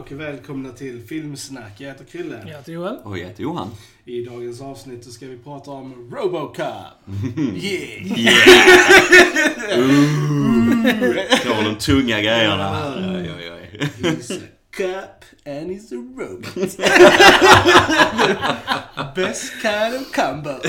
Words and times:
Och 0.00 0.12
välkomna 0.12 0.72
till 0.72 1.02
Filmsnack. 1.02 1.80
Jag 1.80 1.88
heter 1.88 2.04
Krille. 2.04 2.42
Jag 2.46 2.56
heter 2.56 2.72
Joel. 2.72 2.96
Och 3.04 3.18
jag 3.18 3.26
heter 3.26 3.42
Johan. 3.42 3.70
I 4.04 4.24
dagens 4.24 4.60
avsnitt 4.60 5.04
så 5.04 5.10
ska 5.10 5.26
vi 5.26 5.38
prata 5.38 5.70
om 5.70 6.10
Robocop. 6.12 6.66
Yeah! 7.54 8.04
Drar 11.44 11.64
de 11.64 11.74
tunga 11.74 12.20
grejerna. 12.20 12.94
Oj, 12.96 13.30
oj, 13.38 13.52
oj. 13.52 13.80
A 15.46 15.50
and 15.50 15.70
he's 15.70 15.90
a 15.92 15.96
robot. 15.96 16.54
Best 19.14 19.52
kind 19.62 19.94
of 19.94 20.12
combo. 20.12 20.60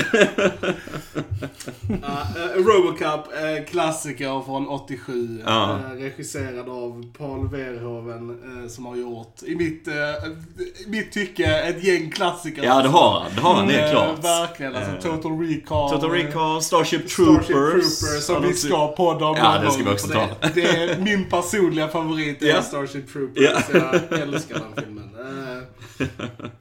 Ja, 2.02 2.26
eh, 2.36 2.62
Robocop, 2.64 3.28
eh, 3.32 3.64
klassiker 3.70 4.44
från 4.44 4.68
87. 4.68 5.42
Ja. 5.46 5.78
eh, 5.78 5.90
regisserad 5.98 6.68
av 6.68 7.12
Paul 7.18 7.48
Verhoeven 7.50 8.30
eh, 8.62 8.68
som 8.68 8.86
har 8.86 8.96
gjort, 8.96 9.42
i 9.42 9.56
mitt, 9.56 9.88
i 9.88 10.86
mitt 10.90 11.12
tycke, 11.12 11.54
ett 11.56 11.84
gäng 11.84 12.10
klassiker. 12.10 12.62
Ja, 12.64 12.82
det 12.82 12.88
har 12.88 13.20
han. 13.20 13.30
Det 13.34 13.40
har 13.40 13.54
han, 13.54 13.68
det 13.68 13.74
är 13.74 13.84
Eh, 13.86 13.90
klart. 13.90 14.24
Verkligen. 14.24 14.76
Alltså, 14.76 14.92
Total 15.10 15.38
Recall. 15.38 15.90
Total 15.90 16.10
Recall, 16.10 16.62
Starship 16.62 17.10
Starship 17.10 17.46
Troopers. 17.48 17.98
Troopers 17.98 18.22
som 18.24 18.42
vi 18.42 18.54
ska 18.54 18.88
podda 18.88 19.26
om 19.26 19.36
Ja, 19.36 19.58
det 19.58 19.70
ska 19.70 19.82
vi 19.84 19.90
också 19.90 20.08
ta. 20.08 20.26
Det, 20.40 20.48
det 20.54 20.62
är 20.62 20.98
min 20.98 21.24
personliga 21.24 21.88
favorit, 21.88 22.42
Ja. 22.42 22.62
Starship 22.62 23.12
Troopers. 23.12 23.42
Ja. 23.72 23.94
Jag 24.10 24.20
älskar 24.20 24.61
den 24.62 24.84
filmen. 24.84 25.08
Eh, 25.22 26.06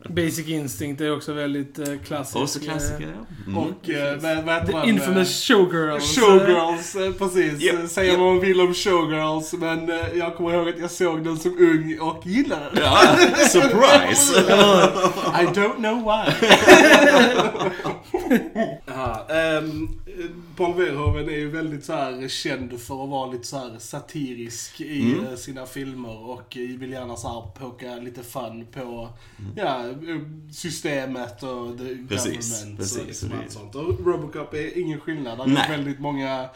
Basic 0.10 0.48
Instinct 0.48 1.02
är 1.02 1.16
också 1.16 1.34
väldigt 1.34 1.80
uh, 1.80 2.00
klassisk. 2.06 2.36
Och 2.36 2.50
så 2.50 2.60
klassiker, 2.60 3.14
ja. 3.18 3.26
Mm. 3.48 3.58
Och 3.58 3.90
eh, 3.90 4.18
vad, 4.22 4.44
vad 4.44 4.56
heter 4.56 4.66
The 4.66 4.72
den? 4.78 4.90
infamous 4.90 5.48
Showgirls. 5.48 6.16
Showgirls, 6.20 6.96
eh, 6.96 7.12
precis. 7.12 7.74
Eh, 7.74 7.86
Säga 7.86 8.08
japp. 8.12 8.20
vad 8.20 8.28
man 8.28 8.40
vill 8.40 8.62
om 8.62 8.74
Showgirls, 8.74 9.54
men 9.54 9.90
eh, 9.90 9.98
jag 10.18 10.36
kommer 10.36 10.54
ihåg 10.54 10.70
att 10.70 10.80
jag 10.80 10.92
såg 10.92 11.24
den 11.24 11.38
som 11.38 11.58
ung 11.60 12.00
och 12.00 12.28
gillade 12.28 12.66
den. 12.74 12.84
Ja, 12.84 13.18
surprise! 13.48 14.40
I 15.42 15.46
don't 15.46 15.76
know 15.76 16.04
why. 16.04 16.48
ja, 18.86 19.28
ehm, 19.30 19.90
Paul 20.56 20.74
Verhoeven 20.78 21.30
är 21.30 21.38
ju 21.38 21.50
väldigt 21.50 21.86
så 21.86 21.94
här 21.94 22.28
känd 22.28 22.80
för 22.82 23.04
att 23.04 23.10
vara 23.10 23.32
lite 23.32 23.48
så 23.48 23.58
här 23.58 23.76
satirisk 23.80 24.82
i 24.82 25.12
Mm. 25.14 25.26
eh, 25.26 25.36
sina 25.36 25.66
filmer 25.66 26.18
och 26.30 26.58
eh, 26.58 26.78
vill 26.78 26.92
gärna 26.92 27.16
så 27.16 27.28
här 27.28 27.52
poka 27.60 27.96
lite 27.96 28.24
fun 28.24 28.66
på 28.74 29.10
Mm. 29.40 29.52
ja, 29.56 29.88
eh, 29.90 30.22
systemet 30.52 31.44
och 31.44 31.78
the 31.78 31.98
Precis, 32.10 32.52
government 32.52 32.80
precis, 32.80 33.24
och 33.24 33.30
liksom 33.30 33.62
sånt. 33.72 33.76
Och 33.76 34.06
Robocop 34.06 34.54
är 34.54 34.78
ingen 34.78 35.00
skillnad. 35.00 35.38
Nej. 35.50 35.64
är 35.66 35.70
väldigt 35.78 36.00
många 36.00 36.50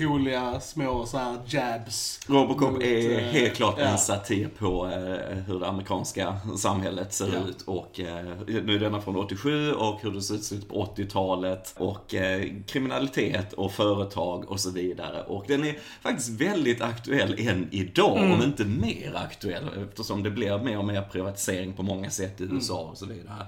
roliga 0.00 0.60
små 0.60 1.06
så 1.06 1.18
här 1.18 1.36
jabs. 1.46 2.20
Robocop 2.26 2.72
mot, 2.72 2.82
är 2.82 3.10
eh, 3.18 3.24
helt 3.24 3.54
klart 3.54 3.74
ja. 3.78 3.84
en 3.84 3.98
satir 3.98 4.48
på 4.58 4.86
eh, 4.86 5.36
hur 5.46 5.60
det 5.60 5.68
amerikanska 5.68 6.36
samhället 6.58 7.12
ser 7.12 7.26
Ja. 7.32 7.48
ut. 7.48 7.62
Och 7.62 8.00
eh, 8.00 8.24
nu 8.46 8.74
är 8.74 8.78
denna 8.80 9.00
från 9.00 9.16
87 9.16 9.72
och 9.72 10.00
hur 10.02 10.10
det 10.10 10.22
ser 10.22 10.56
ut 10.56 10.68
på 10.68 10.94
80-talet. 10.96 11.74
Och 11.78 12.14
eh, 12.14 12.44
kriminalitet 12.66 13.52
och 13.52 13.72
företag 13.72 14.50
och 14.50 14.60
så 14.60 14.70
vidare. 14.70 15.22
Och 15.22 15.44
den 15.48 15.64
är 15.64 15.78
faktiskt 16.02 16.28
väldigt 16.40 16.80
aktuell 16.82 17.34
än 17.48 17.68
idag, 17.70 18.18
Mm. 18.18 18.32
om 18.32 18.42
inte 18.42 18.64
mer 18.64 19.14
aktuell. 19.16 19.64
Eftersom 19.88 20.22
det 20.22 20.30
blir 20.30 20.58
mer 20.58 20.78
och 20.78 20.84
mer 20.84 21.02
privatisering 21.02 21.72
på 21.72 21.82
många 21.82 22.10
sätt 22.10 22.40
Mm. 22.40 22.52
i 22.52 22.54
USA 22.56 22.78
och 22.92 22.98
så 22.98 23.06
vidare. 23.06 23.46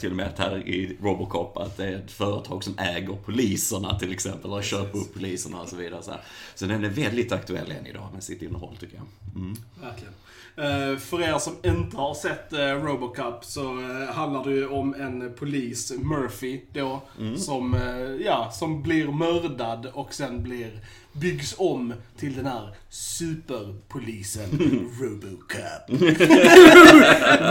Till 0.00 0.10
och 0.10 0.16
med 0.16 0.32
här 0.38 0.68
i 0.68 0.96
Robocop 1.02 1.56
att 1.56 1.76
det 1.76 1.84
är 1.86 1.96
ett 1.96 2.10
företag 2.10 2.64
som 2.64 2.78
äger 2.78 3.16
poliserna 3.24 3.98
till 3.98 4.12
exempel, 4.12 4.50
och 4.50 4.64
köper 4.64 4.98
upp 4.98 5.16
poliserna 5.38 5.62
och 5.62 5.68
så 5.68 5.76
vidare. 5.76 6.02
Så, 6.02 6.12
så 6.54 6.66
den 6.66 6.84
är 6.84 6.88
väldigt 6.88 7.32
aktuell 7.32 7.70
än 7.70 7.86
idag 7.86 8.08
med 8.14 8.22
sitt 8.22 8.42
innehåll 8.42 8.76
tycker 8.76 8.96
jag. 8.96 9.06
Mm. 9.42 9.56
Verkligen. 9.80 10.14
Eh, 10.56 10.98
för 10.98 11.22
er 11.22 11.38
som 11.38 11.56
inte 11.62 11.96
har 11.96 12.14
sett 12.14 12.52
eh, 12.52 12.58
Robocop 12.58 13.44
så 13.44 13.80
eh, 13.80 14.14
handlar 14.14 14.44
det 14.44 14.50
ju 14.50 14.68
om 14.68 14.94
en 14.94 15.34
polis, 15.34 15.92
Murphy 15.98 16.60
då, 16.72 17.02
som, 17.36 17.74
eh, 17.74 18.26
ja, 18.26 18.50
som 18.50 18.82
blir 18.82 19.06
mördad 19.08 19.86
och 19.86 20.14
sen 20.14 20.42
blir, 20.42 20.80
byggs 21.20 21.54
om 21.58 21.94
till 22.18 22.36
den 22.36 22.46
här 22.46 22.74
superpolisen 22.90 24.50
Robocop. 25.00 25.88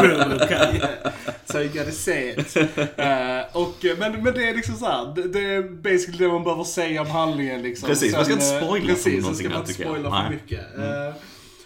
Robocop. 0.04 1.14
So 1.46 1.62
you 1.62 1.70
gotta 1.70 1.92
say 1.92 2.30
it. 2.30 2.56
Eh, 2.56 3.42
och, 3.52 3.86
eh, 3.86 3.98
men, 3.98 4.24
men 4.24 4.34
det 4.34 4.50
är 4.50 4.56
liksom 4.56 4.76
så 4.76 4.86
här, 4.86 5.16
det, 5.16 5.28
det 5.28 5.56
är 5.56 5.62
basically 5.62 6.18
det 6.18 6.28
man 6.28 6.44
behöver 6.44 6.64
säga 6.64 7.02
om 7.02 7.08
handlingen 7.08 7.62
liksom. 7.62 7.90
Precis, 7.90 8.14
man 8.14 8.26
ska 8.26 8.34
inte 8.34 8.56
eh, 8.56 8.64
spoila 8.64 8.88
för 8.88 8.94
Precis, 8.94 9.14
man 9.14 9.22
någonting 9.22 9.50
ska 9.50 9.60
inte 9.60 9.74
spoila 9.74 10.24
för 10.24 10.30
mycket. 10.30 10.78
Eh, 10.78 11.14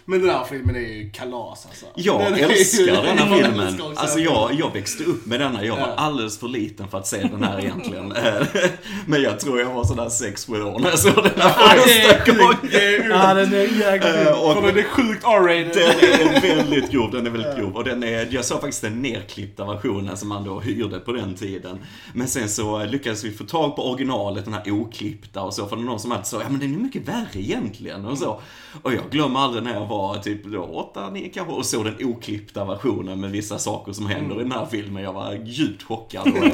men 0.04 0.20
den 0.20 0.30
här 0.30 0.44
filmen 0.44 0.76
är 0.76 0.80
ju 0.80 1.10
kalas 1.10 1.66
alltså. 1.66 1.86
Jag 1.94 2.20
Den 2.20 2.36
ju- 2.38 2.44
älskar 2.44 2.86
denna 3.02 3.36
jag 3.36 3.44
filmen. 3.46 3.80
Alltså 3.96 4.16
den 4.16 4.24
jag, 4.24 4.50
jag 4.54 4.72
växte 4.72 5.04
upp 5.04 5.26
med 5.26 5.40
denna. 5.40 5.64
Jag 5.64 5.72
var 5.76 5.80
Ja. 5.88 5.94
alldeles 5.96 6.38
för 6.38 6.48
liten 6.48 6.88
för 6.88 6.98
att 6.98 7.06
se 7.06 7.16
den 7.22 7.44
här 7.44 7.58
egentligen. 7.60 8.12
Eh, 8.12 8.42
Men 9.06 9.22
jag 9.22 9.40
tror 9.40 9.60
jag 9.60 9.74
var 9.74 9.84
sådär 9.84 10.08
6-7 10.08 10.62
år 10.74 10.78
när 10.78 10.90
jag 10.90 10.98
såg 10.98 11.14
den 11.14 11.32
här 11.40 11.76
det 11.86 11.92
är 11.92 12.14
första 12.18 12.32
gången. 12.32 13.10
Ja, 13.10 13.34
den 13.34 13.52
är 13.54 13.58
jäkligt 13.92 14.26
Eh, 14.26 14.42
och- 14.42 14.62
den 14.62 14.78
är 14.78 14.82
sjukt 14.82 15.24
R-rated. 15.24 15.94
Den 16.18 16.34
är 16.34 16.40
väldigt 16.56 16.90
grov, 16.90 17.10
den 17.10 17.26
är 17.26 17.30
väldigt 17.30 17.56
grov. 17.56 17.76
Och 17.76 17.84
den 17.84 18.02
är, 18.02 18.28
jag 18.30 18.44
såg 18.44 18.60
faktiskt 18.60 18.82
den 18.82 19.02
nerklippta 19.02 19.64
versionen 19.64 20.16
som 20.16 20.28
man 20.28 20.44
då 20.44 20.60
hyrde 20.60 20.98
på 20.98 21.12
den 21.12 21.34
tiden. 21.34 21.78
Men 22.14 22.28
sen 22.28 22.48
så 22.48 22.84
lyckades 22.84 23.24
vi 23.24 23.30
få 23.32 23.44
tag 23.44 23.76
på 23.76 23.90
originalet, 23.90 24.44
den 24.44 24.54
här 24.54 24.70
oklippta 24.70 25.42
och 25.42 25.54
så. 25.54 25.66
För 25.66 25.76
någon 25.76 26.00
som 26.00 26.12
alltid 26.12 26.26
sa, 26.26 26.40
ja 26.42 26.48
men 26.48 26.58
den 26.60 26.74
är 26.74 26.78
mycket 26.78 27.08
värre 27.08 27.26
egentligen 27.34 28.04
och 28.06 28.18
så. 28.18 28.40
Och 28.82 28.92
jag 28.94 29.02
glömmer 29.10 29.40
aldrig 29.40 29.64
när 29.64 29.74
jag 29.74 29.86
var 29.92 30.18
typ 30.18 30.44
då 30.44 30.62
8, 30.62 31.10
9 31.10 31.28
kanske 31.28 31.54
och 31.54 31.66
såg 31.66 31.84
den 31.84 31.94
oklippta 32.00 32.64
versionen 32.64 33.20
med 33.20 33.30
vissa 33.30 33.58
saker 33.58 33.92
som 33.92 34.06
händer 34.06 34.36
i 34.40 34.42
den 34.42 34.52
här 34.52 34.66
filmen. 34.66 35.02
Jag 35.02 35.12
var 35.12 35.34
djupt 35.44 35.82
chockad 35.82 36.28
och 36.28 36.44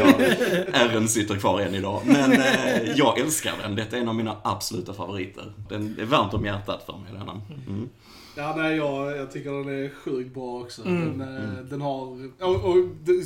ärren 0.73 1.09
sitter 1.09 1.37
kvar 1.37 1.61
än 1.61 1.75
idag. 1.75 2.03
Men 2.05 2.33
eh, 2.33 2.83
jag 2.97 3.19
älskar 3.19 3.53
den, 3.63 3.75
detta 3.75 3.97
är 3.97 4.01
en 4.01 4.09
av 4.09 4.15
mina 4.15 4.37
absoluta 4.43 4.95
favoriter. 4.95 5.53
Den 5.69 5.97
är 6.01 6.05
varmt 6.05 6.35
om 6.35 6.45
hjärtat 6.45 6.83
för 6.87 6.93
mig 6.93 7.13
denna. 7.13 7.41
Mm. 7.67 7.89
Ja, 8.39 8.55
nej, 8.57 8.77
jag, 8.77 9.17
jag 9.17 9.31
tycker 9.33 9.51
den 9.51 9.85
är 9.85 9.91
sjukt 10.05 10.35
bra 10.35 10.61
också. 10.61 10.85
Mm. 10.87 11.19
Den, 11.19 11.37
eh, 11.37 11.53
den 11.71 11.81
har, 11.81 12.03
och, 12.41 12.65
och 12.65 12.77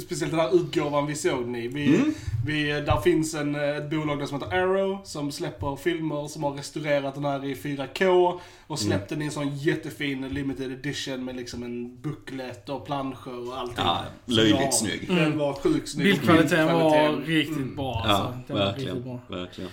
speciellt 0.00 0.32
den 0.32 0.40
här 0.40 0.54
utgåvan 0.56 1.06
vi 1.06 1.14
såg 1.14 1.40
den 1.44 1.54
i. 1.56 1.68
Vi, 1.68 1.96
Mm. 1.96 2.14
vi, 2.46 2.62
där 2.72 3.00
finns 3.00 3.34
en, 3.34 3.54
eh, 3.54 3.76
ett 3.76 3.90
bolag 3.90 4.18
där 4.18 4.26
som 4.26 4.40
heter 4.42 4.56
Arrow 4.56 4.98
som 5.04 5.32
släpper 5.32 5.76
filmer 5.76 6.28
som 6.28 6.42
har 6.42 6.50
restaurerat 6.52 7.14
den 7.14 7.24
här 7.24 7.44
i 7.44 7.54
4K 7.54 8.40
och 8.66 8.78
släppt 8.78 9.08
den 9.08 9.22
i 9.22 9.24
en 9.24 9.30
sån 9.30 9.56
jättefin 9.56 10.28
limited 10.28 10.72
edition 10.72 11.24
med 11.24 11.36
liksom 11.36 11.62
en 11.62 12.00
booklet 12.02 12.68
och 12.68 12.86
planscher 12.86 13.48
och 13.50 13.58
allting. 13.58 13.84
Ja, 13.84 13.98
löjligt 14.24 14.74
snygg. 14.74 15.08
Den 15.08 15.38
var 15.38 15.52
sjukt 15.52 15.88
snygg. 15.88 16.04
Bildkvaliteten 16.06 16.66
var 16.66 17.16
riktigt 17.26 17.56
Mm. 17.56 17.76
bra 17.76 18.02
Ja, 18.04 18.10
alltså. 18.10 18.38
Den 18.46 18.56
var 18.58 18.66
riktigt 18.66 18.86
verkligen. 18.88 19.02
bra. 19.28 19.36
verkligen. 19.38 19.70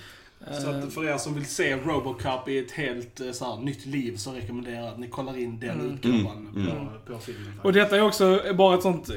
Så 0.61 0.69
att 0.69 0.93
för 0.93 1.05
er 1.09 1.17
som 1.17 1.33
vill 1.33 1.45
se 1.45 1.75
Robocop 1.75 2.47
i 2.49 2.59
ett 2.59 2.71
helt 2.71 3.19
eh, 3.19 3.31
så 3.31 3.45
här, 3.55 3.61
nytt 3.63 3.85
liv 3.85 4.15
så 4.17 4.31
rekommenderar 4.31 4.75
jag 4.75 4.87
att 4.87 4.99
ni 4.99 5.07
kollar 5.07 5.37
in 5.37 5.59
den 5.59 5.69
Mm. 5.79 5.93
utgåvan 5.93 6.53
Mm. 6.55 6.67
på, 7.05 7.13
på 7.13 7.19
filmen. 7.19 7.53
Och 7.63 7.73
detta 7.73 7.97
är 7.97 8.01
också 8.01 8.41
bara 8.57 8.75
ett 8.75 8.81
sånt 8.81 9.09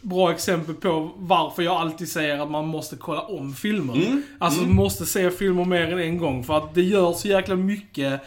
bra 0.00 0.32
exempel 0.32 0.74
på 0.74 1.10
varför 1.16 1.62
jag 1.62 1.76
alltid 1.76 2.08
säger 2.08 2.38
att 2.38 2.50
man 2.50 2.66
måste 2.66 2.96
kolla 2.96 3.20
om 3.20 3.52
filmer. 3.54 3.94
Mm. 3.94 4.22
Alltså 4.38 4.62
Mm. 4.62 4.74
måste 4.76 5.06
se 5.06 5.30
filmer 5.30 5.64
mer 5.64 5.92
än 5.92 5.98
en 5.98 6.18
gång. 6.18 6.44
För 6.44 6.56
att 6.56 6.74
det 6.74 6.82
gör 6.82 7.12
så 7.12 7.28
jäkla 7.28 7.56
mycket 7.56 8.20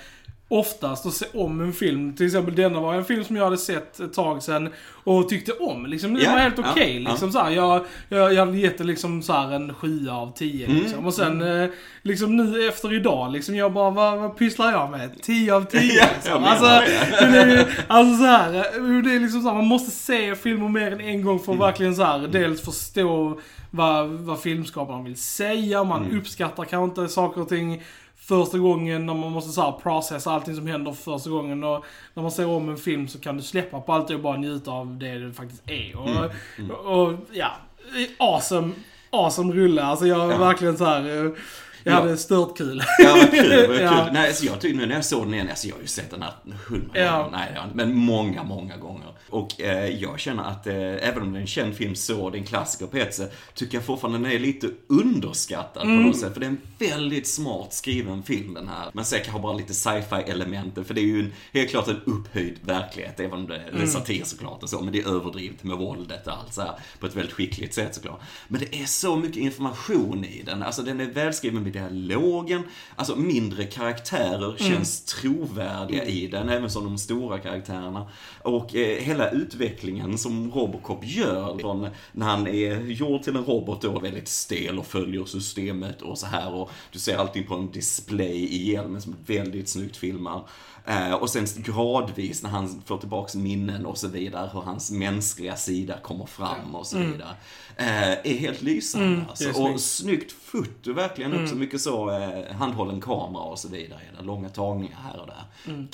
oftast 0.50 1.06
att 1.06 1.14
se 1.14 1.26
om 1.34 1.62
en 1.62 1.74
film. 1.74 2.16
Till 2.16 2.26
exempel 2.26 2.56
denna 2.56 2.80
var 2.82 2.94
en 2.94 3.06
film 3.06 3.24
som 3.24 3.36
jag 3.36 3.44
hade 3.44 3.58
sett 3.58 4.00
ett 4.00 4.14
tag 4.14 4.44
sedan 4.44 4.70
och 5.04 5.30
tyckte 5.30 5.52
om. 5.52 5.86
Liksom, 5.86 6.14
det 6.14 6.24
Ja, 6.24 6.32
var 6.32 6.38
helt 6.40 6.60
okej. 6.60 7.02
ja. 7.04 7.10
liksom, 7.12 7.32
så 7.32 7.40
här, 7.40 7.52
jag, 7.52 7.86
jag, 8.10 8.34
jag 8.34 8.46
hade 8.46 8.58
gett 8.58 8.78
det 8.78 8.84
liksom, 8.84 9.22
så 9.22 9.34
en 9.34 9.74
7 9.74 10.10
av 10.10 10.32
10. 10.36 10.66
Mm, 10.66 10.78
Liksom. 10.78 11.06
Och 11.06 11.14
sen 11.14 11.62
eh, 11.64 11.70
liksom, 12.02 12.36
nu 12.36 12.68
efter 12.68 12.94
idag, 12.94 13.32
liksom, 13.32 13.56
jag 13.56 13.74
bara, 13.74 13.90
vad, 13.90 14.18
vad 14.20 14.38
pysslar 14.38 14.72
jag 14.72 14.92
med? 14.92 15.22
10 15.22 15.54
av 15.56 15.66
10. 15.66 15.82
Ja, 15.98 16.06
liksom. 16.16 16.44
alltså, 16.44 16.66
det. 16.66 17.32
det 17.32 17.38
är 17.60 17.68
alltså 17.88 18.18
så 18.18 18.26
här, 18.26 18.52
det 19.04 19.16
är 19.16 19.20
liksom 19.20 19.42
så 19.42 19.48
här, 19.48 19.56
man 19.56 19.68
måste 19.68 19.92
se 19.92 20.36
filmer 20.36 20.70
mer 20.70 20.92
än 20.92 21.02
en 21.02 21.26
gång 21.26 21.40
för 21.40 21.52
att 21.52 21.56
Mm. 21.58 21.68
verkligen 21.68 21.96
så 21.96 22.04
här, 22.04 22.28
dels 22.32 22.62
förstå 22.62 23.40
vad, 23.72 24.08
vad 24.10 24.40
filmskaparen 24.42 25.04
vill 25.04 25.16
säga, 25.18 25.84
man 25.84 26.06
Mm. 26.06 26.20
uppskattar 26.20 26.66
kanske 26.66 27.02
inte 27.02 27.14
saker 27.14 27.42
och 27.42 27.50
ting 27.50 27.84
första 28.28 28.58
gången 28.58 29.06
när 29.06 29.14
man 29.14 29.32
måste 29.32 29.52
så 29.52 29.62
här 29.62 29.72
processa 29.72 30.32
allting 30.32 30.56
som 30.56 30.68
händer 30.68 30.92
för 30.92 31.04
första 31.12 31.30
gången. 31.30 31.64
Och 31.64 31.86
när 32.14 32.24
man 32.24 32.32
ser 32.32 32.48
om 32.48 32.70
en 32.70 32.78
film 32.78 33.08
så 33.08 33.20
kan 33.20 33.38
du 33.38 33.44
släppa 33.44 33.82
på 33.82 33.94
allt 33.94 34.10
och 34.10 34.20
bara 34.20 34.38
njuta 34.38 34.72
av 34.72 34.98
det 34.98 35.20
det 35.20 35.34
faktiskt 35.34 35.62
är. 35.70 35.98
Och, 36.00 36.10
Mm, 36.10 36.30
mm. 36.58 36.72
och 36.72 37.14
ja, 37.32 37.52
awesome, 38.18 38.72
awesome 39.10 39.54
rulle. 39.54 39.84
Alltså 39.84 40.08
jag 40.08 40.26
är 40.28 40.32
Ja. 40.32 40.38
verkligen 40.38 40.78
så 40.78 40.86
här. 40.86 41.32
Jag 41.92 42.02
hade 42.02 42.18
stört 42.18 42.58
kul. 42.58 42.84
Ja, 43.00 43.16
vad 43.16 43.32
kul. 43.32 43.68
Vad 43.68 43.78
Ja. 43.82 44.04
kul. 44.06 44.14
Nej, 44.14 44.28
alltså 44.28 44.46
jag 44.46 44.62
tyckte 44.62 44.78
nu 44.78 44.86
när 44.86 44.96
jag 44.96 45.06
såg 45.06 45.24
den 45.26 45.34
igen, 45.34 45.50
alltså 45.50 45.68
jag 45.68 45.76
har 45.76 45.82
ju 45.82 45.88
sett 45.88 46.12
den 46.12 46.22
här 46.22 46.34
hundra 46.68 47.00
Ja. 47.00 47.18
gånger. 47.24 47.32
Nej, 47.32 47.56
men 47.74 47.96
många, 47.96 48.44
många 48.44 48.78
gånger. 48.78 49.08
Och 49.30 49.62
eh, 49.62 49.88
jag 50.02 50.20
känner 50.20 50.44
att 50.44 50.68
eh, 50.68 50.76
även 51.10 51.22
om 51.22 51.34
det 51.34 51.40
är 51.40 51.42
en 51.42 51.48
känd 51.48 51.76
film 51.76 51.96
så, 51.96 52.30
det 52.30 52.38
är 52.38 52.40
en 52.40 52.46
klassiker 52.46 52.88
på 52.88 52.98
ett 52.98 53.14
sätt, 53.16 53.34
tycker 53.54 53.78
jag 53.78 53.84
fortfarande 53.86 54.20
den 54.20 54.32
är 54.32 54.40
lite 54.40 54.68
underskattad 54.88 55.82
på 55.84 55.88
något 55.88 56.18
sätt. 56.20 56.34
För 56.34 56.40
det 56.40 56.46
är 56.46 56.50
en 56.50 56.62
väldigt 56.80 57.28
smart 57.28 57.74
skriven 57.74 58.24
film 58.24 58.54
den 58.54 58.68
här. 58.68 58.90
Man 58.94 59.06
säkert 59.06 59.32
har 59.32 59.40
bara 59.40 59.54
lite 59.54 59.74
sci-fi 59.74 60.16
elementen, 60.28 60.86
för 60.86 60.94
det 60.94 61.02
är 61.02 61.06
ju 61.06 61.20
en, 61.20 61.34
helt 61.54 61.70
klart 61.70 61.88
en 61.88 62.02
upphöjd 62.06 62.56
verklighet, 62.62 63.20
även 63.20 63.34
om 63.34 63.48
det, 63.48 63.62
det 63.74 63.82
är 63.82 63.86
satir 63.88 64.24
såklart 64.24 64.64
och 64.64 64.70
så, 64.70 64.82
men 64.82 64.94
det 64.94 65.00
är 65.00 65.08
överdrivet 65.16 65.64
med 65.64 65.78
våldet 65.78 66.28
och 66.28 66.34
allt 66.34 66.54
så 66.54 66.62
här, 66.62 66.72
på 67.00 67.06
ett 67.06 67.16
väldigt 67.16 67.34
skickligt 67.34 67.74
sätt 67.74 67.96
såklart. 67.96 68.20
Men 68.48 68.60
det 68.62 68.82
är 68.82 68.86
så 68.86 69.16
mycket 69.16 69.38
information 69.38 70.26
i 70.26 70.44
den, 70.46 70.64
alltså 70.64 70.82
den 70.82 71.00
är 71.02 71.06
välskriven 71.06 71.64
med 71.64 71.74
dialogen, 71.78 72.64
alltså 72.96 73.16
mindre 73.16 73.64
karaktärer 73.64 74.58
känns 74.58 75.06
trovärdiga 75.06 76.06
i 76.06 76.28
den, 76.28 76.50
även 76.50 76.70
som 76.70 76.84
de 76.84 76.98
stora 76.98 77.40
karaktärerna. 77.40 78.08
Och 78.42 78.76
eh, 78.76 79.04
hela 79.04 79.30
utvecklingen 79.30 80.18
som 80.18 80.52
Robocop 80.52 81.00
gör, 81.04 81.58
från 81.58 81.88
när 82.12 82.26
han 82.26 82.48
är 82.48 82.82
gjord 82.82 83.24
till 83.24 83.36
en 83.36 83.46
robot 83.46 83.82
då, 83.82 84.00
väldigt 84.00 84.28
stel 84.28 84.80
och 84.80 84.86
följer 84.86 85.26
systemet 85.26 86.02
och 86.02 86.18
så 86.18 86.28
här 86.28 86.54
och 86.54 86.72
du 86.92 87.00
ser 87.00 87.18
allting 87.18 87.44
på 87.44 87.56
en 87.56 87.72
display 87.72 88.44
i 88.44 88.72
hjälmen 88.72 89.02
som 89.02 89.14
är 89.14 89.34
väldigt 89.34 89.70
snyggt 89.70 89.98
filmad. 89.98 90.44
Eh, 90.88 91.14
och 91.14 91.30
sen 91.30 91.46
gradvis 91.58 92.44
när 92.44 92.50
han 92.50 92.82
får 92.86 92.98
tillbaks 92.98 93.36
minnen 93.36 93.86
och 93.86 93.98
så 93.98 94.08
vidare, 94.08 94.50
hur 94.54 94.62
hans 94.62 94.92
mänskliga 94.92 95.56
sida 95.56 95.98
kommer 96.02 96.26
fram 96.26 96.76
och 96.76 96.88
så 96.88 96.98
vidare. 96.98 97.36
Eh, 97.78 98.12
är 98.12 98.38
helt 98.38 98.62
lysande 98.62 99.26
alltså. 99.30 99.44
det 99.44 99.50
är 99.50 99.74
Och 99.74 99.80
snyggt. 99.80 100.32
foto 100.32 100.94
verkligen 100.94 101.44
också, 101.44 101.56
mycket 101.56 101.82
så 101.82 102.10
eh, 102.12 102.56
handhållen 102.56 103.02
kamera 103.02 103.44
och 103.44 103.60
så 103.60 103.68
vidare. 103.68 104.00
Långa 104.22 104.50
tagningar 104.50 104.98
här 105.04 105.20
och 105.20 105.28
där. 105.28 105.44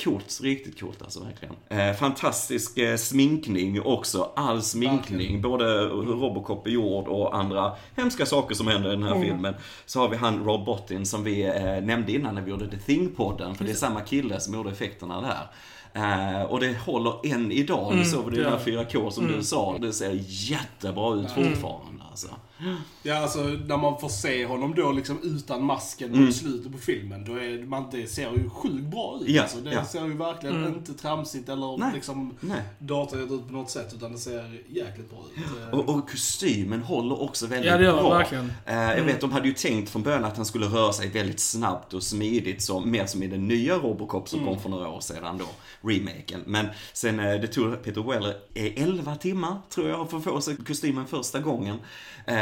Coolt, 0.03 0.39
riktigt 0.43 0.79
coolt 0.79 1.01
alltså 1.01 1.23
verkligen. 1.23 1.55
Eh, 1.69 1.95
fantastisk 1.95 2.79
sminkning 2.97 3.81
också, 3.81 4.31
all 4.35 4.61
sminkning, 4.61 5.41
både 5.41 5.65
hur 5.65 6.19
Robocop 6.19 6.67
är 6.67 6.71
gjord 6.71 7.07
och 7.07 7.35
andra 7.37 7.71
hemska 7.95 8.25
saker 8.25 8.55
som 8.55 8.67
händer 8.67 8.93
i 8.93 8.95
den 8.95 9.03
här 9.03 9.21
filmen. 9.21 9.53
Så 9.85 9.99
har 9.99 10.09
vi 10.09 10.17
han 10.17 10.43
Rob 10.43 10.65
Bottin 10.65 11.05
som 11.05 11.23
vi 11.23 11.43
nämnde 11.83 12.11
innan 12.11 12.35
när 12.35 12.41
vi 12.41 12.51
gjorde 12.51 12.69
The 12.69 12.77
Thing-podden, 12.77 13.53
för 13.53 13.65
det 13.65 13.71
är 13.71 13.75
samma 13.75 14.01
kille 14.01 14.39
som 14.39 14.53
gjorde 14.53 14.73
effekterna 14.83 15.21
där. 15.21 15.47
Eh, 15.93 16.41
och 16.41 16.59
det 16.59 16.77
håller 16.77 17.33
än 17.33 17.51
idag. 17.51 17.97
Du 17.97 18.05
såg 18.05 18.33
den 18.33 18.45
här 18.45 18.57
4K 18.57 19.09
som 19.09 19.27
du 19.27 19.43
sa. 19.43 19.77
Det 19.77 19.93
ser 19.93 20.19
jättebra 20.25 21.15
ut 21.15 21.31
fortfarande 21.31 22.03
alltså. 22.11 22.27
Ja, 23.05 23.15
alltså 23.17 23.43
när 23.43 23.77
man 23.77 23.99
får 23.99 24.09
se 24.09 24.45
honom 24.45 24.75
då 24.75 24.91
liksom 24.91 25.19
utan 25.23 25.63
masken 25.63 26.09
Mm. 26.13 26.25
mot 26.25 26.35
slutet 26.35 26.71
på 26.71 26.77
filmen, 26.77 27.25
då 27.25 27.33
är 27.35 27.65
man, 27.65 27.85
det 27.91 28.07
ser 28.07 28.31
ju 28.31 28.49
sjukt 28.49 28.83
bra 28.85 29.19
ut. 29.21 29.29
Ja, 29.29 29.41
alltså. 29.41 29.57
Det 29.57 29.73
ja. 29.73 29.85
ser 29.85 30.05
ju 30.05 30.17
verkligen 30.17 30.55
Mm. 30.55 30.73
inte 30.73 30.93
tramsigt 30.93 31.49
eller 31.49 31.77
Nej, 31.77 31.91
liksom 31.93 32.33
datorgjort 32.79 33.31
ut 33.31 33.47
på 33.47 33.53
något 33.53 33.69
sätt, 33.69 33.93
utan 33.95 34.11
det 34.11 34.17
ser 34.17 34.61
jäkligt 34.69 35.09
bra 35.09 35.19
ut. 35.35 35.43
Eh, 35.73 35.79
Och, 35.79 35.89
och 35.95 36.09
kostymen 36.09 36.81
håller 36.83 37.21
också 37.21 37.47
väldigt 37.47 37.71
Ja, 37.71 37.77
det 37.77 37.83
gör 37.83 38.01
bra. 38.01 38.17
verkligen. 38.17 38.51
Eh, 38.65 38.75
jag 38.75 39.03
vet, 39.03 39.21
de 39.21 39.31
hade 39.31 39.47
ju 39.47 39.53
tänkt 39.53 39.89
från 39.89 40.03
början 40.03 40.25
att 40.25 40.37
han 40.37 40.45
skulle 40.45 40.65
röra 40.65 40.93
sig 40.93 41.09
väldigt 41.09 41.39
snabbt 41.39 41.93
och 41.93 42.03
smidigt, 42.03 42.61
så, 42.61 42.79
mer 42.79 43.05
som 43.05 43.23
i 43.23 43.27
den 43.27 43.47
nya 43.47 43.75
Robocop 43.77 44.29
som 44.29 44.45
kom 44.45 44.59
för 44.59 44.69
några 44.69 44.89
år 44.89 44.99
sedan 44.99 45.37
då, 45.37 45.45
remaken. 45.89 46.41
Men 46.45 46.67
sen, 46.93 47.19
eh, 47.19 47.25
det 47.41 47.47
tog 47.47 47.83
Peter 47.83 48.01
Weller 48.01 48.35
eh, 48.53 48.83
11 48.83 49.15
timmar, 49.15 49.57
tror 49.69 49.89
jag, 49.89 50.09
för 50.09 50.17
att 50.17 50.23
få 50.23 50.41
sig 50.41 50.55
kostymen 50.67 51.07
första 51.07 51.39
gången. 51.39 51.77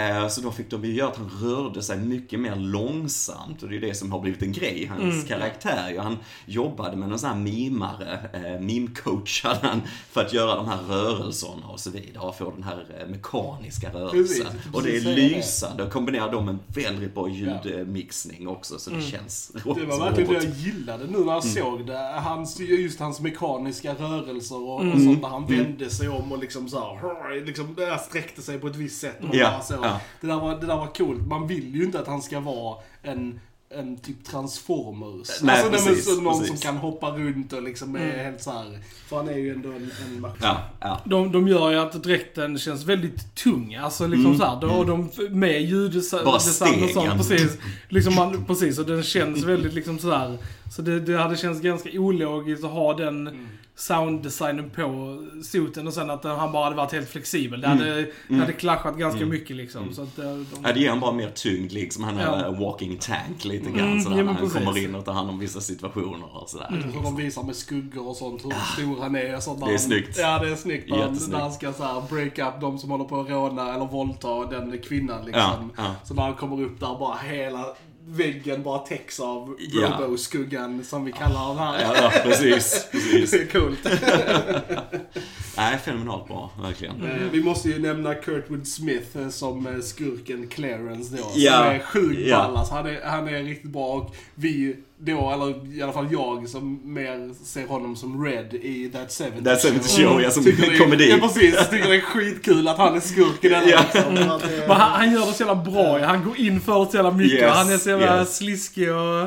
Eh, 0.10 0.28
så 0.28 0.42
då 0.42 0.52
fick 0.52 0.70
de 0.70 0.86
ju 0.86 0.94
göra 0.94 1.10
att 1.10 1.18
han 1.18 1.30
rörde 1.42 1.82
sig 1.82 1.98
mycket 1.98 2.40
mer 2.40 2.56
långsamt, 2.56 3.64
och 3.64 3.70
det 3.70 3.78
är 3.78 3.82
det 3.82 3.94
som 3.94 4.12
har 4.12 4.20
blivit 4.20 4.42
en 4.42 4.52
grej, 4.52 4.86
hans 4.86 5.28
karaktär. 5.28 5.94
Ja, 5.96 6.02
han 6.02 6.18
jobbade 6.46 6.98
med 6.98 7.10
någon 7.10 7.20
sån 7.20 7.30
här 7.30 7.38
mimare, 7.38 8.20
eh, 8.34 8.62
meme-coach 8.62 9.44
hade 9.44 9.68
han, 9.68 9.82
för 10.12 10.22
att 10.22 10.34
göra 10.34 10.56
de 10.56 10.68
här 10.68 10.78
rörelserna 10.90 11.68
och 11.68 11.80
så 11.80 11.90
vidare, 11.90 12.24
och 12.28 12.38
få 12.38 12.52
den 12.52 12.64
här 12.64 12.86
eh, 13.00 13.08
mekaniska 13.08 13.90
rörelsen. 13.94 14.46
precis 14.46 14.46
Och 14.74 14.84
det 14.84 14.98
är 14.98 15.16
lysande, 15.16 15.84
och 15.84 15.92
kombinerar 15.92 16.32
dem 16.32 16.46
med 16.46 16.54
en 16.54 16.60
väldigt 16.68 17.16
bra 17.16 17.30
ljudmixning 17.30 18.48
också, 18.48 18.80
så 18.80 18.90
det 18.90 19.02
känns 19.02 19.52
Det 19.54 19.86
var 19.86 20.00
verkligen 20.00 20.34
det 20.34 20.44
jag 20.44 20.54
gillade 20.54 21.06
nu 21.06 21.18
när 21.20 21.34
jag 21.34 21.44
såg 21.44 21.88
det. 21.88 22.22
Hans, 22.24 22.60
just 22.60 23.00
hans 23.00 23.20
mekaniska 23.20 23.94
rörelser 23.94 24.56
och, 24.56 24.76
och 24.76 25.02
sånt 25.02 25.22
där 25.22 25.30
han 25.30 25.46
vände 25.48 25.90
sig 25.90 26.10
om 26.10 26.32
och 26.32 26.40
liksom 26.40 26.70
så 26.70 26.80
här, 26.80 27.46
liksom 27.46 27.76
sträckte 28.10 28.42
sig 28.42 28.60
på 28.60 28.68
ett 28.68 28.76
visst 28.76 29.02
sätt. 29.02 29.20
Och 29.30 29.36
Ja, 29.36 29.62
så, 29.64 29.86
ja. 29.92 30.02
det, 30.22 30.28
där 30.28 30.40
var, 30.40 30.60
det 30.60 30.68
där 30.68 30.78
var 30.78 30.88
coolt. 30.88 31.28
Man 31.28 31.48
vill 31.48 31.76
ju 31.76 31.84
inte 31.84 32.00
att 32.00 32.08
han 32.08 32.22
ska 32.22 32.40
vara 32.40 32.78
en 33.04 33.40
en 33.76 33.98
typ 33.98 34.24
transformers. 34.24 35.42
Nej, 35.42 35.64
alltså 35.64 35.72
precis, 35.72 36.06
så 36.06 36.22
någon 36.22 36.40
precis. 36.40 36.48
som 36.48 36.58
kan 36.58 36.78
hoppa 36.78 37.10
runt 37.10 37.54
och 37.54 37.64
liksom 37.64 37.96
är 37.96 38.24
helt 38.24 38.42
såhär. 38.42 38.80
För 39.08 39.18
han 39.18 39.30
är 39.30 39.38
ju 39.38 39.52
ändå 39.52 39.70
en, 39.70 39.92
en 40.06 40.22
match. 40.22 40.38
Ja, 40.42 40.58
ja. 40.80 41.02
De, 41.06 41.32
de 41.32 41.48
gör 41.48 41.72
ju 41.72 41.78
att 41.78 42.04
dräkten 42.04 42.58
känns 42.58 42.86
väldigt 42.86 43.36
tung. 43.36 43.76
Alltså 43.76 44.08
liksom 44.08 44.38
så 44.38 44.46
här, 44.46 44.62
då, 44.62 44.68
och 44.68 44.86
de 44.86 45.10
med 45.30 45.62
ljuddesign 45.62 46.28
och 46.28 46.42
sånt. 46.42 47.18
Precis. 47.18 47.58
Liksom 47.90 48.16
man, 48.16 48.46
precis, 48.46 48.80
och 48.80 48.86
den 48.86 49.04
känns 49.04 49.44
väldigt 49.44 49.74
liksom 49.74 50.00
sådär. 50.00 50.38
Så 50.72 50.82
det, 50.82 51.00
det 51.00 51.18
hade 51.18 51.38
känts 51.38 51.62
ganska 51.62 51.90
ologiskt 52.00 52.64
att 52.64 52.72
ha 52.72 52.94
den 52.94 53.50
sounddesignen 53.82 54.70
på 54.70 55.18
soten 55.44 55.88
och 55.88 55.94
sen 55.94 56.10
att 56.10 56.24
han 56.24 56.52
bara 56.52 56.64
hade 56.64 56.76
varit 56.76 56.92
helt 56.92 57.10
flexibel. 57.10 57.62
Det 57.62 57.68
hade, 57.68 58.08
det 58.28 58.36
hade 58.36 58.54
klaschat 58.54 58.98
ganska 58.98 59.26
mycket 59.26 59.56
liksom. 59.56 59.94
Så 59.94 60.02
att 60.02 60.20
eh, 60.20 60.26
de, 60.26 60.46
Ja, 60.64 60.74
det 60.74 60.80
ger 60.80 60.90
han 60.90 61.00
bara 61.00 61.12
mer 61.14 61.30
tyngd, 61.36 61.72
liksom. 61.72 62.04
Han 62.04 62.18
är 62.18 62.26
Ja. 62.26 62.46
en 62.46 62.60
walking 62.60 62.98
tank 62.98 63.46
lite 63.46 63.70
grann. 63.72 63.88
Mm, 63.92 64.02
sådär, 64.02 64.18
ja, 64.18 64.26
han 64.26 64.36
precis. 64.36 64.54
kommer 64.54 64.78
in 64.78 64.96
och 64.96 65.06
tar 65.06 65.14
hand 65.14 65.30
om 65.30 65.40
vissa 65.40 65.62
situationer 65.62 66.38
och 66.42 66.50
sådär. 66.50 66.84
Hur 66.94 67.04
de 67.04 67.16
visar 67.16 67.44
med 67.44 67.56
skuggor 67.56 68.08
och 68.08 68.16
sånt, 68.16 68.46
hur 68.46 68.52
stor 68.74 69.02
han 69.02 69.16
är. 69.16 69.22
När 69.24 69.60
Det 69.60 69.66
är 69.66 69.70
han, 69.70 69.80
snyggt. 69.80 70.18
Ja, 70.18 70.40
det 70.40 70.50
är 70.52 70.56
snyggt. 70.56 70.90
När, 70.90 70.98
han, 70.98 71.18
när 71.30 71.40
han 71.40 71.52
ska 71.52 71.74
så 71.74 71.84
här 71.84 72.04
break 72.10 72.40
up 72.40 72.62
de 72.62 72.78
som 72.80 72.92
håller 72.92 73.06
på 73.06 73.20
att 73.20 73.30
råna 73.30 73.74
eller 73.76 73.86
våldta 73.86 74.46
den 74.46 74.78
kvinnan 74.78 75.26
liksom. 75.26 75.72
Ja, 75.78 75.84
ja. 75.84 75.96
Så 76.04 76.14
när 76.14 76.24
han 76.24 76.34
kommer 76.34 76.64
upp 76.64 76.80
där, 76.80 77.00
bara 77.00 77.18
hela 77.18 77.66
väggen 78.08 78.64
bara 78.64 78.80
täcks 78.80 79.20
av 79.20 79.56
Ja. 79.60 79.98
Robo-skuggan 80.00 80.84
som 80.84 81.06
vi 81.06 81.12
kallar 81.12 81.48
den 81.48 81.58
här. 81.58 81.82
Ja, 81.82 81.96
ja, 81.96 82.12
precis. 82.24 82.88
precis. 82.92 83.32
Det 83.32 83.38
är 83.42 83.48
coolt. 83.48 83.80
Nej, 85.58 85.78
fenomenalt 85.78 86.28
bra, 86.28 86.52
verkligen. 86.62 87.04
Eh, 87.04 87.30
Vi 87.32 87.44
måste 87.44 87.70
ju 87.70 87.80
nämna 87.80 88.14
Kurtwood 88.16 88.68
Smith 88.68 89.18
eh, 89.18 89.30
som 89.30 89.68
eh, 89.68 89.80
skurken 89.82 90.48
Clarence 90.48 91.16
då. 91.18 91.24
Ja, 91.36 91.52
Som 91.58 91.64
är 91.68 91.80
sjukt 91.80 92.22
ja. 92.28 92.38
alltså. 92.38 92.74
han, 92.74 92.86
är, 92.86 93.02
han 93.06 93.28
är 93.28 93.44
riktigt 93.44 93.72
bra 93.72 93.88
och 93.88 94.16
vi 94.36 94.76
då, 95.04 95.32
eller 95.32 95.76
i 95.78 95.82
alla 95.82 95.94
fall 95.94 96.08
jag 96.12 96.50
som 96.50 96.94
mer 96.94 97.46
ser 97.46 97.68
honom 97.68 97.96
som 97.96 98.26
Red 98.26 98.54
i 98.54 98.90
That 98.94 99.12
70 99.12 99.44
That 99.44 99.62
70 99.62 99.80
Show, 100.04 100.22
ja, 100.22 100.32
som 100.32 100.44
Tycker 100.44 100.70
det 100.70 100.76
är- 100.76 100.80
komedi. 100.80 101.10
Ja 101.10 101.18
precis, 101.28 101.70
tycker 101.70 101.90
det 101.90 101.96
är 101.96 102.02
skitkul 102.02 102.68
att 102.68 102.78
han 102.78 102.96
är 102.96 103.00
skurk 103.00 103.44
i 103.44 103.50
den 103.50 103.70
Ja. 103.70 103.82
liksom. 103.94 104.18
Eh, 104.18 104.28
Men 104.68 104.70
han, 104.78 104.92
han 104.92 105.12
gör 105.14 105.26
det 105.26 105.34
så 105.34 105.44
jävla 105.44 105.56
bra 105.72 106.00
ja. 106.00 106.06
Han 106.08 106.24
går 106.24 106.38
in 106.40 106.62
för 106.62 106.86
det 106.86 106.92
så 106.92 106.98
jävla 106.98 107.12
mycket. 107.12 107.40
Yes, 107.40 107.56
han 107.56 107.74
är 107.74 107.78
så 107.78 107.90
jävla 107.90 108.20
yes. 108.20 108.38
sliskig 108.38 108.92
och, 108.92 109.24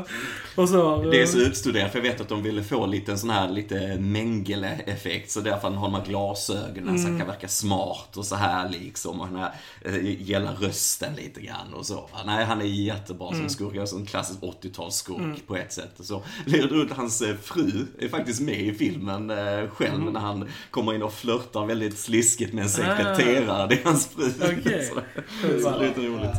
och 0.57 0.69
så. 0.69 1.03
Det 1.11 1.23
är 1.23 1.27
så 1.27 1.39
utstuderat, 1.39 1.93
för 1.93 1.99
jag 1.99 2.03
vet 2.05 2.21
att 2.21 2.29
de 2.29 2.43
ville 2.43 2.63
få 2.63 2.87
lite 2.87 3.13
en 3.13 3.19
sån 3.19 3.31
här 3.31 3.49
lite 3.49 3.97
Mengele-effekt, 4.01 5.31
så 5.31 5.41
därför 5.41 5.71
har 5.71 5.87
de 5.87 5.95
här 5.95 6.05
glasögonen 6.05 6.99
så 6.99 7.09
han 7.09 7.19
kan 7.19 7.27
verka 7.29 7.49
smart 7.49 8.17
och 8.17 8.25
så 8.25 8.35
här 8.37 8.69
liksom, 8.69 9.21
och 9.21 9.27
den 9.29 9.37
här 9.37 9.53
eh, 9.85 10.23
gälla 10.23 10.51
rösten 10.61 11.15
lite 11.17 11.41
grann 11.41 11.75
och 11.75 11.87
så. 11.87 12.09
Nej, 12.27 12.45
han 12.45 12.61
är 12.61 12.65
jättebra 12.65 13.33
som 13.35 13.49
skurk, 13.49 13.77
alltså 13.77 13.97
en 13.97 14.07
klassisk 14.07 14.41
80-talsskurk 14.41 15.37
på 15.47 15.57
ett 15.65 15.73
sätt. 15.73 15.93
Så. 16.01 16.23
Livet 16.45 16.73
ut, 16.73 16.93
hans 16.93 17.23
eh, 17.23 17.37
fru 17.43 17.87
är 17.99 18.09
faktiskt 18.09 18.41
med 18.41 18.61
i 18.61 18.75
filmen 18.75 19.31
eh, 19.31 19.69
själv, 19.75 20.13
när 20.13 20.21
han 20.21 20.49
kommer 20.71 20.95
in 20.95 21.03
och 21.03 21.13
flörtar 21.13 21.67
väldigt 21.67 21.99
sliskigt 21.99 22.53
med 22.53 22.63
en 22.63 22.71
sekreterare, 22.71 23.67
det 23.69 23.75
är 23.75 23.85
hans 23.85 24.09
fru. 24.09 24.31
Okej. 24.43 24.91
Så, 25.43 25.61
så 25.63 25.71
det 25.71 25.85
är 25.85 25.89
lite 25.89 26.01
roligt. 26.01 26.31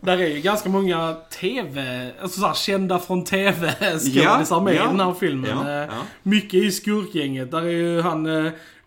Där 0.00 0.18
är 0.18 0.26
ju 0.28 0.40
ganska 0.40 0.68
många 0.68 1.16
TV, 1.40 2.10
alltså 2.22 2.40
såhär 2.40 2.54
kända 2.54 2.98
från 2.98 3.24
TV-skådisar 3.24 4.56
Ja, 4.56 4.60
med 4.60 4.74
ja. 4.74 4.84
i 4.84 4.86
den 4.86 5.00
här 5.00 5.14
filmen. 5.20 5.50
Ja, 5.50 5.68
Eh, 5.68 5.74
ja. 5.74 6.02
Mycket 6.22 6.54
i 6.54 6.72
skurkgänget. 6.72 7.50
Där 7.50 7.62
är 7.62 7.70
ju 7.70 8.00
han 8.00 8.26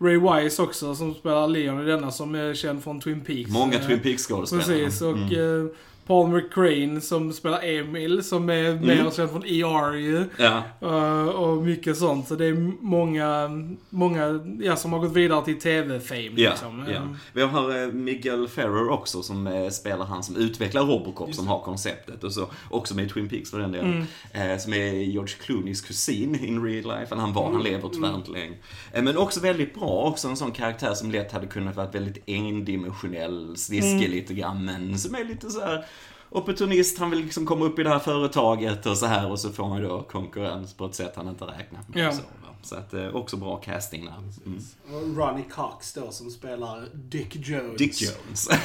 Ray 0.01 0.17
Wise 0.17 0.61
också 0.61 0.95
som 0.95 1.13
spelar 1.13 1.47
Leon 1.47 1.81
i 1.81 1.85
denna 1.85 2.11
som 2.11 2.35
är 2.35 2.53
känd 2.53 2.83
från 2.83 3.01
Twin 3.01 3.21
Peaks. 3.21 3.51
Många 3.51 3.79
Twin 3.79 3.99
Peaks-skådespelare. 3.99 4.65
Precis, 4.65 5.01
och 5.01 5.33
eh, 5.33 5.65
Paul 6.07 6.29
McCrane 6.29 7.01
som 7.01 7.33
spelar 7.33 7.63
Emil 7.63 8.23
som 8.23 8.49
är 8.49 8.73
mer 8.73 9.11
känd 9.11 9.29
från 9.31 9.43
ER 9.45 9.93
ju. 9.95 10.25
Ja. 10.37 10.63
Eh, 10.81 11.27
och 11.27 11.63
mycket 11.63 11.97
sånt. 11.97 12.27
Så 12.27 12.35
det 12.35 12.45
är 12.45 12.53
många, 12.81 13.49
många 13.89 14.39
ja, 14.61 14.75
som 14.75 14.93
har 14.93 14.99
gått 14.99 15.13
vidare 15.13 15.45
till 15.45 15.59
TV-fame 15.59 16.31
Ja, 16.35 16.49
liksom. 16.49 16.85
ja. 16.87 16.93
Eh, 16.93 17.01
Vi 17.33 17.41
har 17.41 17.81
eh, 17.83 17.87
Miguel 17.87 18.47
Ferrer 18.47 18.89
också 18.89 19.23
som 19.23 19.47
eh, 19.47 19.69
spelar 19.69 20.05
han 20.05 20.23
som 20.23 20.35
utvecklar 20.35 20.83
Robocop 20.85 21.35
som 21.35 21.47
har 21.47 21.59
konceptet 21.61 22.23
och 22.23 22.31
så 22.33 22.47
också 22.69 22.95
med 22.95 23.05
i 23.05 23.09
Twin 23.09 23.29
Peaks 23.29 23.51
för 23.51 23.59
den 23.59 23.71
delen. 23.71 24.05
Eh, 24.31 24.57
som 24.57 24.73
är 24.73 24.91
George 24.93 25.35
Clooneys 25.41 25.81
kusin 25.81 26.45
in 26.45 26.63
real 26.63 26.99
life. 26.99 27.15
Han 27.15 27.33
var, 27.33 27.51
han 27.51 27.63
lever 27.63 27.89
tyvärr 27.89 28.15
inte 28.15 28.31
längre. 28.31 28.53
Eh, 28.93 29.03
men 29.03 29.17
också 29.17 29.39
väldigt 29.39 29.73
bra, 29.73 30.03
också 30.03 30.27
en 30.27 30.37
sån 30.37 30.51
karaktär 30.51 30.93
som 30.93 31.11
lätt 31.11 31.31
hade 31.31 31.47
kunnat 31.47 31.75
vara 31.75 31.87
väldigt 31.87 32.23
endimensionell, 32.29 33.57
sliskig 33.57 34.09
lite 34.09 34.33
grann 34.33 34.65
men 34.65 34.97
som 34.99 35.15
är 35.15 35.23
lite 35.23 35.49
så 35.49 35.59
här 35.59 35.85
opportunist, 36.31 36.97
han 36.99 37.09
vill 37.09 37.19
liksom 37.19 37.45
komma 37.45 37.65
upp 37.65 37.79
i 37.79 37.83
det 37.83 37.89
här 37.89 37.99
företaget 37.99 38.85
och 38.85 38.97
så 38.97 39.05
här 39.05 39.31
och 39.31 39.39
så 39.39 39.49
får 39.51 39.67
man 39.69 39.81
då 39.83 40.01
konkurrens 40.01 40.73
på 40.73 40.85
ett 40.85 40.95
sätt 40.95 41.13
han 41.15 41.27
inte 41.27 41.45
räknar 41.45 41.79
med. 41.87 42.05
Ja. 42.05 42.13
Så, 42.63 42.75
att 42.75 42.93
eh, 42.93 43.07
också 43.15 43.37
bra 43.37 43.57
casting 43.57 44.05
där. 44.05 44.13
Mm. 44.45 44.59
Och 44.85 45.17
Ronnie 45.17 45.45
Cox 45.51 45.93
då 45.93 46.11
som 46.11 46.29
spelar 46.31 46.85
Dick 46.93 47.35
Jones. 47.35 47.77
Dick 47.77 48.01
Jones. 48.01 48.49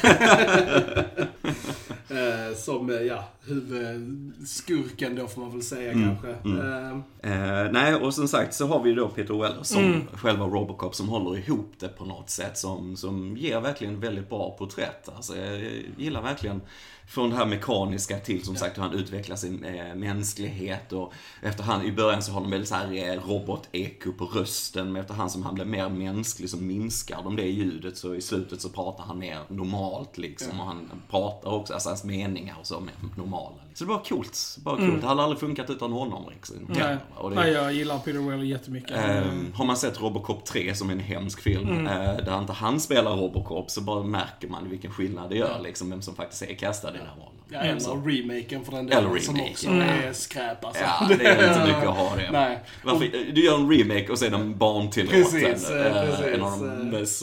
Eh, 2.08 2.56
som, 2.56 2.90
eh, 2.90 2.96
ja, 3.02 3.25
huvudskurken 3.46 5.16
då 5.16 5.26
får 5.26 5.40
man 5.40 5.50
väl 5.50 5.62
säga 5.62 5.92
Mm, 5.92 6.16
kanske. 6.16 6.30
Eh, 6.30 6.99
Eh, 7.32 7.70
nej, 7.73 7.94
och 7.94 8.14
som 8.14 8.28
sagt 8.28 8.54
så 8.54 8.66
har 8.66 8.82
vi 8.82 8.92
då 8.94 9.08
Peter 9.08 9.35
Weller 9.35 9.62
som 9.62 9.85
Mm. 9.85 10.06
själva 10.12 10.44
Robocop 10.46 10.94
som 10.94 11.08
håller 11.08 11.38
ihop 11.38 11.73
det 11.78 11.88
på 11.88 12.04
något 12.04 12.30
sätt 12.30 12.58
som, 12.58 12.96
som 12.96 13.37
ger 13.37 13.61
verkligen 13.61 14.00
väldigt 14.00 14.28
bra 14.28 14.50
porträtt. 14.58 15.08
Alltså, 15.16 15.37
jag 15.37 15.62
gillar 15.96 16.23
verkligen 16.23 16.61
från 17.09 17.31
det 17.31 17.37
här 17.37 17.47
mekaniska 17.47 18.19
till 18.19 18.45
som 18.45 18.57
sagt 18.57 18.79
hur 18.79 18.83
han 18.83 18.93
utvecklar 18.95 19.37
sin 19.37 19.65
eh, 19.65 19.95
mänsklighet 19.95 20.93
och 20.93 21.13
efterhand, 21.43 21.85
i 21.85 21.93
början 21.93 22.23
så 22.23 22.33
har 22.33 22.41
de 22.41 22.51
väldigt 22.51 22.69
så 22.69 22.75
här 22.75 22.93
eh, 23.13 23.21
robot-eko 23.29 24.13
på 24.13 24.25
rösten 24.25 24.93
men 24.93 25.03
efterhand 25.03 25.31
som 25.33 25.43
han 25.43 25.55
blir 25.55 25.65
mer 25.65 25.89
mänsklig 25.89 26.51
så 26.51 26.57
minskar 26.57 27.23
de 27.23 27.37
det 27.37 27.43
ljudet 27.47 27.97
så 27.97 28.15
i 28.15 28.21
slutet 28.21 28.61
så 28.61 28.69
pratar 28.69 29.05
han 29.05 29.19
mer 29.19 29.39
normalt 29.49 30.19
liksom 30.19 30.61
och 30.61 30.67
han 30.67 30.91
pratar 31.11 31.51
också, 31.51 31.73
alltså 31.75 31.89
hans 31.89 32.05
meningar 32.05 32.57
och 32.61 32.67
så 32.67 32.81
mer 32.81 32.95
normala. 33.17 33.55
Liksom. 33.69 33.75
Så 33.75 33.85
det 33.85 33.91
var 33.99 34.05
coolt, 34.05 34.57
bara 34.65 34.77
coolt. 34.77 35.01
Det 35.01 35.07
hade 35.07 35.23
aldrig 35.23 35.41
funkat 35.41 35.71
utan 35.71 35.93
honom 35.93 36.25
liksom. 36.35 36.57
Nej. 36.69 36.97
Och 37.17 37.31
det- 37.31 37.37
Nej, 37.37 37.53
jag 37.53 37.73
gillar 37.73 37.99
Peter 37.99 38.31
Weller 38.31 38.45
jättemycket. 38.45 38.91
Ehm, 38.97 39.53
har 39.55 39.65
man 39.65 39.77
sett 39.77 40.01
Robocop 40.01 40.45
3 40.45 40.75
som 40.75 40.91
en 40.91 41.01
hemsk 41.01 41.41
film, 41.41 41.69
Mm. 41.69 41.87
eh, 41.87 42.25
där 42.25 42.39
inte 42.39 42.53
han 42.53 42.81
spelar 42.81 43.17
Robocop, 43.17 43.71
så 43.71 43.81
bara 43.81 44.03
märker 44.03 44.49
man 44.49 44.71
vilken 44.71 44.91
skillnad 44.91 45.31
det 45.31 45.37
gör, 45.37 45.61
liksom, 45.63 45.91
vem 45.91 46.03
som 46.03 46.15
faktiskt 46.15 46.43
är 46.43 46.55
castad 46.55 46.95
i 46.95 46.96
den 46.97 47.07
här 47.07 47.15
rollen. 47.17 47.23
ja, 47.49 47.59
Mm. 47.61 47.76
eller 47.76 48.11
remaken 48.33 48.65
för 48.65 48.73
den 48.73 48.87
delen 48.87 49.21
som 49.23 49.41
också 49.41 49.67
ja. 49.71 49.83
är 49.83 50.12
skräp 50.12 50.65
alltså. 50.65 50.83
Ja, 50.83 51.09
det 51.19 51.25
är 51.26 51.49
inte 51.49 51.67
mycket 51.67 51.88
att 51.88 51.97
ha 51.97 52.17
det. 52.17 52.31
Nej. 52.33 52.59
Varför, 52.85 53.09
du 53.33 53.45
gör 53.45 53.55
en 53.55 53.71
remake 53.71 54.12
och 54.12 54.23
är 54.23 54.31
den 54.31 54.59
barntillåten. 54.59 55.23
Precis, 55.23 55.71
eh, 55.71 55.87
Eh, 55.87 55.93
precis, 56.07 56.26
En 56.35 56.43
av 56.43 56.61
de 56.61 56.99
mest 56.99 57.23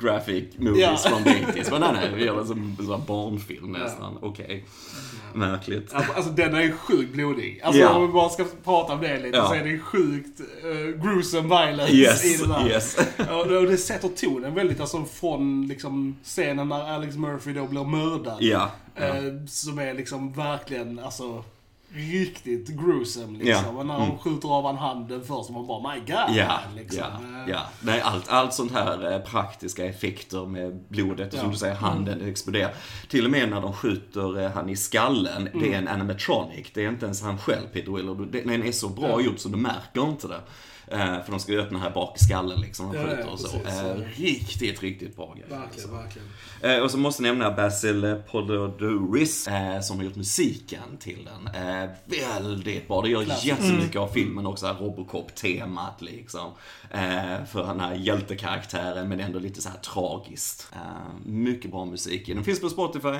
graphic 0.00 0.44
movies 0.58 0.80
Ja. 1.04 1.10
från 1.10 1.24
the 1.24 1.30
80s. 1.30 1.70
Men 1.70 1.80
nej, 1.80 1.90
nej, 1.94 2.10
vi 2.16 2.24
gör 2.24 2.40
en 2.40 2.46
sån 2.46 2.76
barnfilm 3.06 3.72
nästan. 3.72 4.18
Okej. 4.22 4.64
Märkligt. 5.32 5.94
Alltså, 5.94 6.12
alltså 6.12 6.30
den 6.32 6.54
är 6.54 6.72
sjukt 6.72 7.12
blodig. 7.12 7.60
Alltså 7.64 7.80
Ja. 7.80 7.94
om 7.94 8.06
vi 8.06 8.12
bara 8.12 8.28
ska 8.28 8.44
prata 8.64 8.92
om 8.92 9.00
det 9.00 9.18
lite 9.18 9.36
Ja. 9.36 9.48
så 9.48 9.54
är 9.54 9.64
det 9.64 9.78
sjukt 9.78 10.40
uh, 10.40 11.02
gruesome 11.04 11.48
violence 11.66 11.92
Yes, 11.94 12.24
i 12.24 12.42
den 12.42 12.50
här. 12.50 12.68
yes. 12.68 12.96
och, 13.30 13.46
och 13.56 13.66
det 13.66 13.76
sätter 13.76 14.08
tonen 14.08 14.54
väldigt, 14.54 14.80
alltså 14.80 15.04
från 15.04 15.66
liksom 15.68 16.16
scenen 16.24 16.68
när 16.68 16.94
Alex 16.94 17.16
Murphy 17.16 17.52
då 17.52 17.66
blir 17.66 17.84
mördad. 17.84 18.36
Ja. 18.40 18.70
Eh, 18.96 19.14
som 19.48 19.78
är 19.78 19.94
liksom 19.94 20.32
verkligen, 20.32 20.98
alltså 20.98 21.44
riktigt 21.92 22.68
gruesome 22.68 23.38
liksom. 23.38 23.64
Ja. 23.64 23.80
Och 23.80 23.86
när 23.86 23.96
Mm. 23.96 24.08
de 24.08 24.18
skjuter 24.18 24.48
av 24.48 24.64
han 24.66 24.76
handen 24.76 25.24
först, 25.24 25.50
man 25.50 25.66
bara 25.66 25.94
my 25.94 26.00
god. 26.00 26.36
Ja, 26.36 26.58
liksom. 26.76 27.00
Eh, 27.02 27.50
ja. 27.50 27.60
Nej, 27.80 28.00
allt, 28.00 28.28
allt 28.28 28.54
sånt 28.54 28.72
här 28.72 29.12
eh, 29.12 29.18
praktiska 29.18 29.84
effekter 29.84 30.46
med 30.46 30.78
blodet 30.88 31.34
och 31.34 31.40
som 31.40 31.50
du 31.50 31.56
säger, 31.56 31.74
handen 31.74 32.28
exploderar. 32.28 32.74
Till 33.08 33.24
och 33.24 33.30
med 33.30 33.48
när 33.50 33.60
de 33.60 33.72
skjuter 33.72 34.40
eh, 34.44 34.50
han 34.50 34.68
i 34.68 34.76
skallen, 34.76 35.44
det 35.44 35.50
Mm. 35.58 35.72
är 35.74 35.78
en 35.78 35.88
animatronic. 35.88 36.66
Det 36.74 36.84
är 36.84 36.88
inte 36.88 37.04
ens 37.04 37.22
han 37.22 37.38
själv, 37.38 37.66
Peter 37.72 37.92
Willer. 37.92 38.14
Det- 38.32 38.40
Den 38.40 38.62
är 38.66 38.72
så 38.72 38.88
bra 38.88 39.20
gjord 39.20 39.38
så 39.38 39.48
du 39.48 39.56
märker 39.56 40.08
inte 40.08 40.28
det. 40.28 40.40
Eh, 40.90 40.98
för 41.24 41.30
de 41.30 41.40
ska 41.40 41.52
ju 41.52 41.60
öppna 41.60 41.78
här 41.78 41.90
bak 41.90 42.16
i 42.16 42.24
skallen 42.24 42.60
liksom, 42.60 42.92
de 42.92 42.98
ja, 42.98 43.06
skjuter 43.06 43.32
och 43.32 43.40
så. 43.40 43.58
precis, 43.58 43.80
Eh, 43.82 43.96
riktigt, 44.16 44.82
riktigt 44.82 45.16
bra 45.16 45.34
grej. 45.34 45.58
Verkligen, 45.58 45.90
verkligen. 45.92 46.28
Eh, 46.62 46.78
och 46.82 46.90
så 46.90 46.98
måste 46.98 47.22
jag 47.22 47.36
nämna 47.36 47.56
Basil 47.56 48.22
Poledouris 48.30 49.48
eh, 49.48 49.80
som 49.80 49.96
har 49.96 50.04
gjort 50.04 50.16
musiken 50.16 50.96
till 51.00 51.24
den. 51.24 51.50
Väldigt 52.06 52.88
bra. 52.88 53.02
Det 53.02 53.08
gör 53.08 53.24
Klass. 53.24 53.44
jättemycket 53.44 53.96
av 53.96 54.08
filmen 54.08 54.46
också, 54.46 54.76
Robocop-temat 54.80 56.02
liksom. 56.02 56.50
För 57.48 57.66
den 57.66 57.80
här 57.80 57.94
hjältekaraktären 57.94 59.08
men 59.08 59.20
ändå 59.20 59.38
lite 59.38 59.62
så 59.62 59.68
här 59.68 59.78
tragiskt. 59.78 60.72
Mycket 61.24 61.70
bra 61.70 61.84
musik. 61.84 62.26
Den 62.26 62.44
finns 62.44 62.60
på 62.60 62.68
Spotify. 62.68 63.18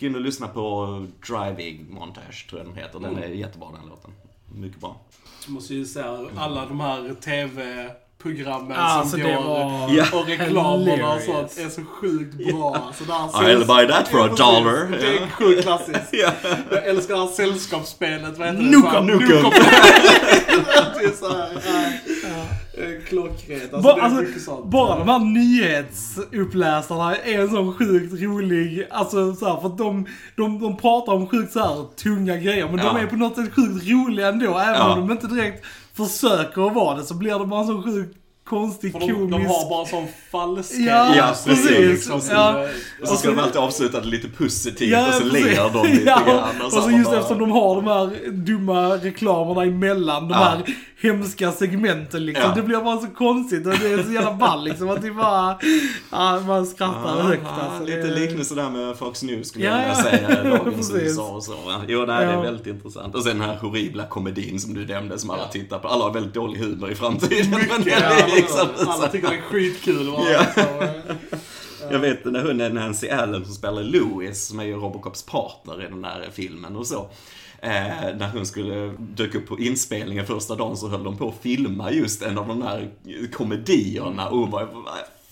Gå 0.00 0.06
in 0.06 0.14
och 0.14 0.20
lyssna 0.20 0.48
på 0.48 0.86
Driving 1.28 1.94
Montage, 1.94 2.46
tror 2.50 2.60
jag 2.60 2.68
den 2.70 2.76
heter. 2.78 3.00
Den 3.00 3.18
är 3.18 3.28
jättebra 3.28 3.68
den 3.80 3.88
låten. 3.88 4.10
Mycket 4.54 4.80
bra. 4.80 5.00
Måste 5.46 5.74
ju 5.74 5.84
säga, 5.84 6.18
alla 6.38 6.66
de 6.66 6.80
här 6.80 7.14
TV-programmen 7.24 8.72
Alltså, 8.76 9.16
som 9.16 9.20
går 9.26 9.42
var 9.42 9.90
Ja. 9.94 10.04
och 10.12 10.26
reklamerna 10.26 11.12
och 11.14 11.20
sånt 11.20 11.58
är 11.58 11.68
så 11.68 11.84
sjukt 11.84 12.34
bra. 12.34 12.76
Alltså, 12.86 13.04
det 13.04 13.12
här 13.12 13.28
I'll 13.28 13.66
buy 13.76 13.88
that 13.88 14.08
for 14.08 14.24
a 14.24 14.28
dollar. 14.28 14.88
Det 15.00 15.06
är 15.06 15.14
Ja. 15.14 15.20
sjukt 15.38 15.62
klassiskt. 15.62 16.08
Ja. 16.12 16.30
Jag 16.70 16.86
älskar 16.86 17.14
det 17.14 17.20
här 17.20 17.28
sällskapsspelet, 17.28 18.38
vad 18.38 18.48
heter 18.48 18.62
det? 18.62 18.70
Nukem. 18.70 19.06
Nukem. 19.06 19.52
Klockrent. 23.08 23.74
Alltså, 23.74 23.94
Ba- 23.94 24.00
alltså, 24.00 24.62
bara 24.64 24.98
de 24.98 25.08
här 25.08 25.18
nyhetsuppläsarna 25.18 27.16
är 27.16 27.40
en 27.40 27.48
sån 27.48 27.72
sjukt 27.74 28.22
rolig, 28.22 28.86
alltså 28.90 29.34
så 29.34 29.48
här, 29.48 29.60
för 29.60 29.66
att 29.68 29.78
de, 29.78 30.06
de, 30.36 30.60
de 30.60 30.76
pratar 30.76 31.12
om 31.12 31.26
sjukt 31.28 31.52
så 31.52 31.58
här 31.60 31.86
tunga 31.96 32.36
grejer, 32.36 32.66
men 32.66 32.76
de 32.76 32.82
Ja. 32.82 32.98
är 32.98 33.06
på 33.06 33.16
något 33.16 33.36
sätt 33.36 33.54
sjukt 33.54 33.86
roliga 33.88 34.28
ändå. 34.28 34.58
Även 34.58 34.74
Ja. 34.74 34.92
om 34.94 35.00
de 35.00 35.12
inte 35.12 35.26
direkt 35.26 35.64
försöker 35.94 36.66
att 36.66 36.74
vara 36.74 36.96
det 36.96 37.04
så 37.04 37.14
blir 37.14 37.38
det 37.38 37.46
bara 37.46 37.60
en 37.60 37.66
sån 37.66 37.82
sjukt 37.82 38.16
konstig, 38.50 38.92
För 38.92 39.00
de, 39.00 39.06
komisk... 39.12 39.30
de 39.32 39.46
har 39.46 39.70
bara 39.70 39.86
sån 39.86 40.06
falskhet. 40.32 40.80
Ja, 40.86 41.16
Ja, 41.16 41.34
precis. 41.46 41.70
Liksom, 41.70 42.20
Ja. 42.30 42.66
Och 43.02 43.08
så 43.08 43.16
ska 43.16 43.28
de 43.30 43.38
alltid 43.38 43.56
avsluta 43.56 44.00
det 44.00 44.06
lite 44.06 44.28
positivt 44.28 44.90
Ja, 44.90 45.08
och 45.08 45.14
så 45.14 45.20
precis. 45.20 45.44
ler 45.44 45.70
de 45.72 45.86
lite 45.86 46.02
ja, 46.02 46.22
grann. 46.26 46.66
och 46.66 46.72
så 46.72 46.80
så 46.82 46.90
just 46.90 47.10
bara- 47.10 47.16
eftersom 47.18 47.38
de 47.38 47.50
har 47.50 47.74
de 47.76 47.86
här 47.86 48.30
dumma 48.32 48.88
reklamerna 48.96 49.62
emellan 49.64 50.28
de 50.28 50.34
Ja. 50.34 50.38
här 50.44 50.62
hemska 51.02 51.52
segmenten 51.52 52.26
liksom. 52.26 52.44
Ja. 52.48 52.54
Det 52.54 52.62
blir 52.62 52.76
bara 52.80 52.98
så 53.00 53.06
konstigt 53.06 53.66
och 53.66 53.72
det 53.80 53.92
är 53.92 54.02
så 54.02 54.12
jävla 54.12 54.32
ball 54.34 54.64
liksom 54.64 54.90
att 54.90 55.02
det 55.02 55.10
bara... 55.10 55.58
Ja, 56.10 56.40
man 56.46 56.66
skrattar 56.66 57.22
högt 57.22 57.42
alltså. 57.60 57.84
Lite 57.84 58.20
liknelse 58.20 58.54
där 58.54 58.70
med 58.70 58.96
Fox 58.96 59.22
News 59.22 59.48
skulle 59.48 59.64
Ja, 59.64 59.70
jag 59.70 59.96
vilja 60.04 60.20
ja. 60.22 60.28
säga. 60.42 60.44
Dagens. 60.58 60.92
USA 60.94 61.22
och 61.22 61.42
så. 61.44 61.52
va? 61.52 61.82
Jo, 61.88 62.04
nej, 62.06 62.26
det 62.26 62.30
är 62.32 62.34
Ja. 62.34 62.40
väldigt 62.40 62.66
intressant. 62.66 63.14
Och 63.14 63.22
sen 63.22 63.38
den 63.38 63.48
här 63.48 63.56
horribla 63.56 64.06
komedin 64.06 64.60
som 64.60 64.74
du 64.74 64.86
nämnde 64.86 65.18
som 65.18 65.30
alla 65.30 65.48
tittar 65.48 65.78
på. 65.78 65.88
Alla 65.88 66.04
har 66.04 66.12
väldigt 66.12 66.34
dålig 66.34 66.60
humor 66.60 66.90
i 66.90 66.94
framtiden. 66.94 67.50
Men 67.50 67.82
det 67.84 67.90
Ja, 67.90 67.96
är 67.96 68.39
liksom, 68.40 68.68
alla 68.88 69.08
tycker 69.08 69.28
det 69.28 69.36
är 69.36 69.40
skitkul. 69.40 70.10
va? 70.10 70.24
Ja. 70.30 70.64
Jag 71.90 71.98
vet 71.98 72.24
när 72.24 72.44
hon 72.44 72.60
är 72.60 72.70
Nancy 72.70 73.08
Allen 73.08 73.44
som 73.44 73.54
spelar 73.54 73.82
Louis, 73.82 74.46
som 74.46 74.60
är 74.60 74.64
ju 74.64 74.74
Robocops 74.74 75.22
partner 75.22 75.82
i 75.84 75.88
den 75.88 76.02
där 76.02 76.28
filmen 76.32 76.76
och 76.76 76.86
så. 76.86 77.10
Eh, 77.62 78.16
när 78.18 78.30
hon 78.32 78.46
skulle 78.46 78.94
dök 78.98 79.34
upp 79.34 79.46
på 79.46 79.58
inspelningen 79.58 80.26
första 80.26 80.54
dagen 80.54 80.76
så 80.76 80.88
höll 80.88 81.04
de 81.04 81.16
på 81.16 81.28
att 81.28 81.42
filma 81.42 81.92
just 81.92 82.22
en 82.22 82.38
av 82.38 82.48
de 82.48 82.60
där 82.60 82.90
komedierna 83.32 84.28
och 84.28 84.38
hon 84.38 84.50
vad 84.50 84.68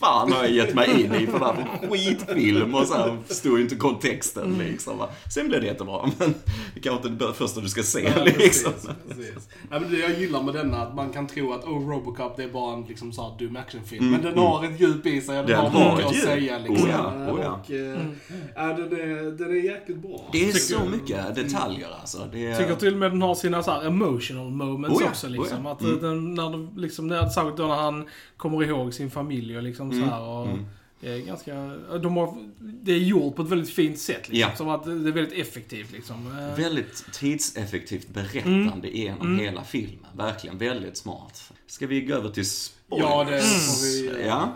fan 0.00 0.32
har 0.32 0.42
jag 0.44 0.50
gett 0.52 0.74
mig 0.74 1.04
in 1.04 1.14
i 1.14 1.26
för 1.26 1.38
det 1.38 1.44
här 1.46 1.54
för 1.80 1.88
skitfilm? 1.88 2.74
Och 2.74 2.86
så 2.86 2.94
här 2.94 3.16
förstod 3.26 3.56
ju 3.58 3.62
inte 3.64 3.76
kontexten 3.76 4.58
liksom. 4.58 4.98
va. 4.98 5.08
Sen 5.34 5.48
blev 5.48 5.60
det 5.60 5.66
jättebra, 5.66 6.10
men 6.18 6.34
det 6.74 6.80
kanske 6.80 7.08
inte 7.08 7.24
är 7.24 7.28
det 7.28 7.34
första 7.34 7.60
du 7.60 7.68
ska 7.68 7.82
se 7.82 8.12
Ja, 8.16 8.24
liksom. 8.24 8.72
precis, 8.72 8.90
precis. 9.08 9.48
Ja, 9.70 9.80
men 9.80 9.90
det 9.90 9.98
jag 9.98 10.20
gillar 10.20 10.42
med 10.42 10.54
denna, 10.54 10.76
att 10.82 10.94
man 10.94 11.12
kan 11.12 11.26
tro 11.26 11.52
att 11.52 11.64
oh, 11.64 11.88
Robocop 11.88 12.36
det 12.36 12.44
är 12.44 12.48
bara 12.48 12.74
en 12.76 12.82
liksom, 12.84 13.12
så 13.12 13.22
här, 13.22 13.38
dum 13.38 13.56
actionfilm. 13.56 14.10
men 14.10 14.22
den 14.22 14.38
har 14.38 14.64
ett 14.64 14.80
djup 14.80 15.06
i 15.06 15.20
sig 15.20 15.36
den, 15.36 15.44
Mm, 15.58 15.72
Den 15.72 15.82
har 15.82 15.90
mycket 15.96 16.06
att 16.06 16.14
djup. 16.14 16.24
säga. 16.24 16.58
Liksom. 16.58 16.88
Oh 16.88 16.90
ja, 16.90 17.32
oh 17.32 17.40
ja. 17.42 17.60
Och, 17.64 17.70
eh, 17.70 18.00
ja, 18.56 18.62
den, 18.66 18.92
är, 19.00 19.38
den 19.38 19.50
är 19.50 19.64
jäkligt 19.64 19.98
bra. 19.98 20.28
Det 20.32 20.38
är 20.42 20.46
Tycker 20.46 20.58
så 20.58 20.74
jag. 20.74 20.90
mycket 20.90 21.34
detaljer 21.34 21.88
alltså. 22.00 22.18
Det 22.32 22.46
är... 22.46 22.56
Tycker 22.58 22.74
till 22.76 22.92
och 22.92 22.98
med 22.98 23.10
den 23.10 23.22
har 23.22 23.34
sina 23.34 23.62
så 23.62 23.70
här 23.70 23.86
emotional 23.86 24.50
moments 24.50 24.98
Oh 24.98 25.02
ja, 25.04 25.10
också 25.10 25.28
liksom. 25.28 25.58
oh 25.58 25.62
ja. 25.64 25.72
Att 25.72 25.82
Mm. 25.82 26.00
den, 26.00 26.34
när 26.34 26.80
liksom, 26.80 27.06
när, 27.08 27.28
särskilt 27.28 27.56
då 27.56 27.66
när 27.66 27.74
han 27.76 28.06
kommer 28.36 28.64
ihåg 28.64 28.94
sin 28.94 29.10
familj 29.10 29.56
och 29.56 29.62
liksom 29.62 29.88
så 29.92 30.04
här 30.04 30.21
och 30.21 30.47
Mm. 30.47 30.66
Det 31.00 31.12
är 31.12 31.18
ganska, 31.18 31.54
de 32.02 32.16
har, 32.16 32.35
det 32.59 32.92
är 32.92 32.99
gjort 32.99 33.37
på 33.37 33.42
ett 33.42 33.49
väldigt 33.49 33.71
fint 33.75 33.99
sätt 33.99 34.28
liksom. 34.28 34.38
Ja. 34.50 34.57
Som 34.57 34.68
att 34.68 34.85
det 34.85 34.90
är 34.90 35.12
väldigt 35.12 35.38
effektivt 35.38 35.92
liksom. 35.92 36.37
Väldigt 36.57 37.12
tidseffektivt 37.12 38.09
berättande 38.09 38.88
genom 38.88 39.38
hela 39.38 39.64
filmen. 39.64 40.07
Verkligen 40.16 40.59
väldigt 40.59 40.97
smart. 40.97 41.52
Ska 41.66 41.87
vi 41.87 42.00
gå 42.00 42.14
över 42.14 42.30
till 42.30 42.50
spoilers? 42.50 43.09
Ja, 43.09 43.25
det 43.25 43.40
får 43.40 43.83
vi. 43.83 44.26
Ja. 44.26 44.54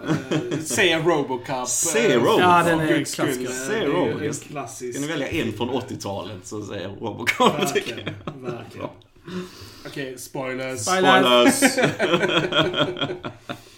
Eh, 0.53 0.59
Se 0.59 0.99
Robocop. 0.99 1.69
Se 1.69 2.13
eh, 2.13 2.19
Robocop. 2.19 2.41
Ja, 2.41 2.63
den 2.63 2.81
är 2.81 3.05
klassisk. 3.05 3.51
Se 3.53 3.73
det 3.73 3.77
är 3.77 3.87
Robocop. 3.87 4.23
En 4.23 4.33
klassisk. 4.33 4.99
Ska 4.99 5.07
ni 5.07 5.13
välja 5.13 5.29
en 5.29 5.53
från 5.53 5.71
80-talet 5.71 6.47
så 6.47 6.63
säger 6.65 6.83
jag 6.83 6.93
Robocop. 6.93 7.59
Verkligen. 7.59 8.15
verkligen. 8.35 8.89
Okej, 9.87 10.19
spoilers. 10.19 10.81
Spoilers. 10.81 11.55
Spoilers! 11.55 13.09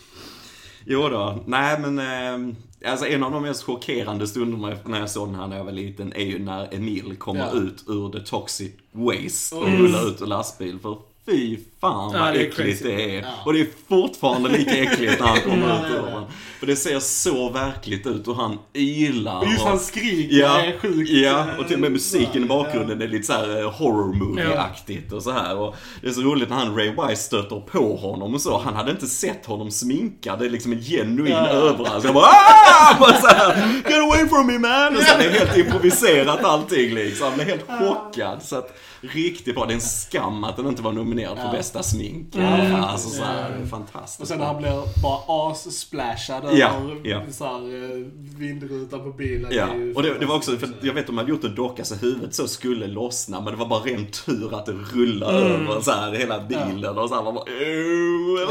jo 0.86 1.08
då, 1.08 1.38
nej 1.46 1.80
men 1.80 1.98
eh, 1.98 2.54
Alltså 2.86 3.06
en 3.06 3.22
av 3.22 3.32
de 3.32 3.42
mest 3.42 3.62
chockerande 3.62 4.26
stunderna 4.26 4.76
när 4.86 5.00
jag 5.00 5.10
såg 5.10 5.28
den 5.28 5.34
här 5.34 5.46
när 5.46 5.56
jag 5.56 5.64
var 5.64 5.72
liten 5.72 6.12
är 6.12 6.24
ju 6.24 6.38
när 6.38 6.74
Emil 6.74 7.16
kommer 7.18 7.40
Ja. 7.40 7.52
ut 7.60 7.84
ur 7.88 8.08
the 8.12 8.20
toxic 8.20 8.72
waste 8.92 9.54
och 9.56 9.68
Mm. 9.68 9.82
rullar 9.82 10.08
ut 10.08 10.22
ur 10.22 10.26
lastbil. 10.26 10.78
För 10.82 10.98
fy 11.26 11.58
fan 11.92 12.12
Ja, 12.14 12.18
vad 12.24 12.32
det 12.34 12.38
är 12.40 12.46
äckligt 12.46 12.56
crazy. 12.82 12.96
det 12.96 13.16
är. 13.16 13.22
Ja. 13.22 13.28
Och 13.44 13.52
det 13.52 13.60
är 13.60 13.66
fortfarande 13.88 14.48
lika 14.48 14.76
äckligt 14.76 15.20
när 15.20 15.26
han 15.26 15.40
kommer 15.44 15.68
Ja, 15.68 15.86
ut 15.86 15.92
ur 15.92 15.96
ja. 16.10 16.14
den. 16.14 16.24
För 16.58 16.66
det 16.66 16.76
ser 16.76 17.00
så 17.00 17.48
verkligt 17.50 18.06
ut 18.06 18.28
och 18.28 18.36
han 18.36 18.58
ylar. 18.74 19.38
Och 19.40 19.46
just 19.46 19.62
och- 19.62 19.68
hans 19.68 19.86
skrik 19.86 20.28
Ja, 20.30 20.60
är 20.60 20.78
sjukt. 20.78 21.10
ja, 21.10 21.46
och 21.58 21.66
till 21.66 21.74
och 21.74 21.80
med 21.80 21.92
musiken 21.92 22.44
i 22.44 22.46
bakgrunden 22.46 23.02
är 23.02 23.08
lite 23.08 23.26
såhär 23.26 23.60
eh, 23.62 23.70
horror 23.70 24.14
movie-aktigt 24.14 25.12
och 25.12 25.22
så 25.22 25.30
här. 25.30 25.56
Och 25.56 25.74
det 26.00 26.08
är 26.08 26.12
så 26.12 26.20
roligt 26.20 26.48
när 26.48 26.56
han 26.56 26.76
Ray 26.76 26.90
Wise 26.90 27.22
stöter 27.22 27.60
på 27.60 27.96
honom 27.96 28.34
och 28.34 28.40
så. 28.40 28.58
Han 28.64 28.74
hade 28.74 28.90
inte 28.90 29.06
sett 29.06 29.46
honom 29.46 29.70
sminkad. 29.70 30.38
Det 30.38 30.46
är 30.46 30.50
liksom 30.50 30.72
en 30.72 30.80
genuin 30.82 31.32
Ja. 31.32 31.46
överraskning. 31.46 32.04
Han 32.04 32.14
bara 32.14 32.26
"Ah!" 32.26 32.96
bara 33.00 33.20
så 33.20 33.26
här, 33.26 33.82
Get 33.90 34.02
away 34.02 34.28
from 34.28 34.46
me 34.46 34.58
man! 34.58 34.96
Och 34.96 35.02
så 35.02 35.18
det 35.18 35.24
är 35.24 35.30
helt 35.30 35.56
improviserat 35.56 36.44
allting 36.44 36.94
liksom. 36.94 37.30
Han 37.30 37.40
är 37.40 37.44
helt 37.44 37.64
chockad. 37.68 38.42
Så 38.42 38.56
att, 38.56 38.78
riktigt 39.00 39.54
bra. 39.54 39.66
Det 39.66 39.72
är 39.72 39.74
en 39.74 39.80
skam 39.80 40.44
att 40.44 40.56
den 40.56 40.66
inte 40.66 40.82
var 40.82 40.92
nominerad 40.92 41.36
för 41.38 41.44
Ja. 41.44 41.50
Bästa 41.74 41.82
smink. 41.96 42.34
Mm. 42.34 42.74
Alltså 42.74 43.08
så 43.10 43.22
här, 43.22 43.50
det 43.50 43.56
är 43.56 43.62
Och 43.62 43.68
fantastiskt. 43.68 44.28
sen 44.28 44.38
när 44.38 44.46
han 44.46 44.56
blir 44.56 45.02
bara 45.02 45.18
as-splashad 45.50 46.42
Ja, 46.58 46.68
över 46.74 47.00
ja. 47.04 47.20
Så 47.30 47.44
här, 47.44 47.52
eh, 47.54 48.06
vindrutan 48.38 49.00
på 49.00 49.10
bilen. 49.10 49.50
Ja, 49.54 49.74
ju 49.74 49.94
och 49.94 50.02
det, 50.02 50.18
det 50.18 50.26
var 50.26 50.36
också, 50.36 50.50
för 50.50 50.66
fantastiskt. 50.66 50.86
jag 50.86 50.94
vet 50.94 51.08
om 51.08 51.14
man 51.14 51.26
gjort 51.28 51.44
en 51.44 51.54
docka 51.54 51.84
så 51.84 51.94
huvudet 51.94 52.34
så 52.34 52.48
skulle 52.48 52.86
lossna, 52.86 53.40
men 53.40 53.52
det 53.52 53.58
var 53.58 53.66
bara 53.66 53.80
ren 53.80 54.06
tur 54.06 54.54
att 54.54 54.66
det 54.66 54.72
rullade 54.72 55.44
Mm. 55.46 55.66
över 55.66 55.80
så 55.80 55.90
här, 55.90 56.12
hela 56.12 56.40
bilen 56.44 56.98
och 56.98 57.08
så 57.08 57.14
här, 57.14 57.22
man 57.22 57.34
bara 57.34 57.44
"Ew." 57.44 58.46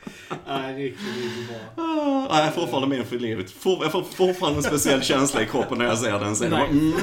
Nej, 0.47 0.75
riktigt, 0.83 1.07
riktigt 1.23 1.47
bra. 1.75 1.83
Ah, 2.29 2.37
Jag 2.39 2.47
är 2.47 2.51
fortfarande 2.51 2.87
med 2.97 3.05
för 3.05 3.19
livet. 3.19 3.45
Jag 3.63 3.91
får 3.91 4.03
fortfarande 4.03 4.59
en 4.59 4.63
speciell 4.63 5.01
känsla 5.01 5.41
i 5.41 5.45
kroppen 5.45 5.77
när 5.77 5.85
jag 5.85 5.97
ser 5.97 6.19
den 6.19 6.51
Nej. 6.51 6.67
Mm, 6.69 6.93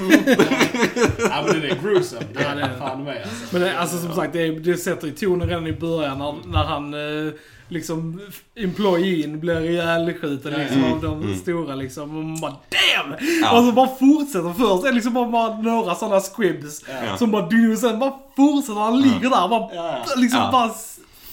Ja, 1.19 1.43
men 1.47 1.61
den 1.61 1.71
är 1.71 1.79
gruesome. 1.83 2.21
Det 2.35 2.43
är 2.43 2.57
det 2.57 2.61
det 2.63 2.69
det. 2.69 2.79
fan 2.79 3.05
med 3.05 3.17
alltså. 3.17 3.37
Men 3.51 3.63
det, 3.63 3.79
alltså 3.79 3.99
som 3.99 4.13
sagt, 4.15 4.33
det, 4.33 4.51
det 4.59 4.77
sätter 4.77 5.07
ju 5.07 5.13
tonen 5.13 5.49
redan 5.49 5.67
i 5.67 5.73
början 5.73 6.19
när, 6.19 6.35
när 6.53 6.65
han 6.65 6.95
eh, 7.27 7.33
liksom, 7.69 8.21
employeen 8.57 9.41
blir 9.41 9.61
ihjälskjuten 9.71 10.53
liksom 10.53 10.79
Mm, 10.81 10.93
av 10.93 11.01
de 11.03 11.23
mm. 11.23 11.37
stora 11.39 11.75
liksom. 11.75 12.03
Och 12.17 12.25
man 12.25 12.41
bara 12.41 12.51
damn! 12.51 13.15
Ja. 13.43 13.59
Och 13.59 13.65
så 13.65 13.73
bara 13.73 13.87
fortsätter 13.89 14.53
först. 14.59 14.83
Det 14.83 14.89
är 14.89 14.93
liksom 14.93 15.15
bara, 15.15 15.27
bara 15.29 15.61
några 15.61 15.95
sådana 15.95 16.21
squibs. 16.21 16.85
Ja. 16.89 17.17
Som 17.17 17.31
bara 17.31 17.47
du 17.49 17.73
och 17.73 17.79
sen 17.79 17.99
bara 17.99 18.13
fortsätter. 18.37 18.81
Han 18.81 19.01
ligger 19.01 19.31
där 19.31 19.45
och 19.45 19.51
bara, 19.51 19.75
Ja, 19.75 20.05
liksom 20.17 20.39
Ja. 20.41 20.49
bara 20.53 20.71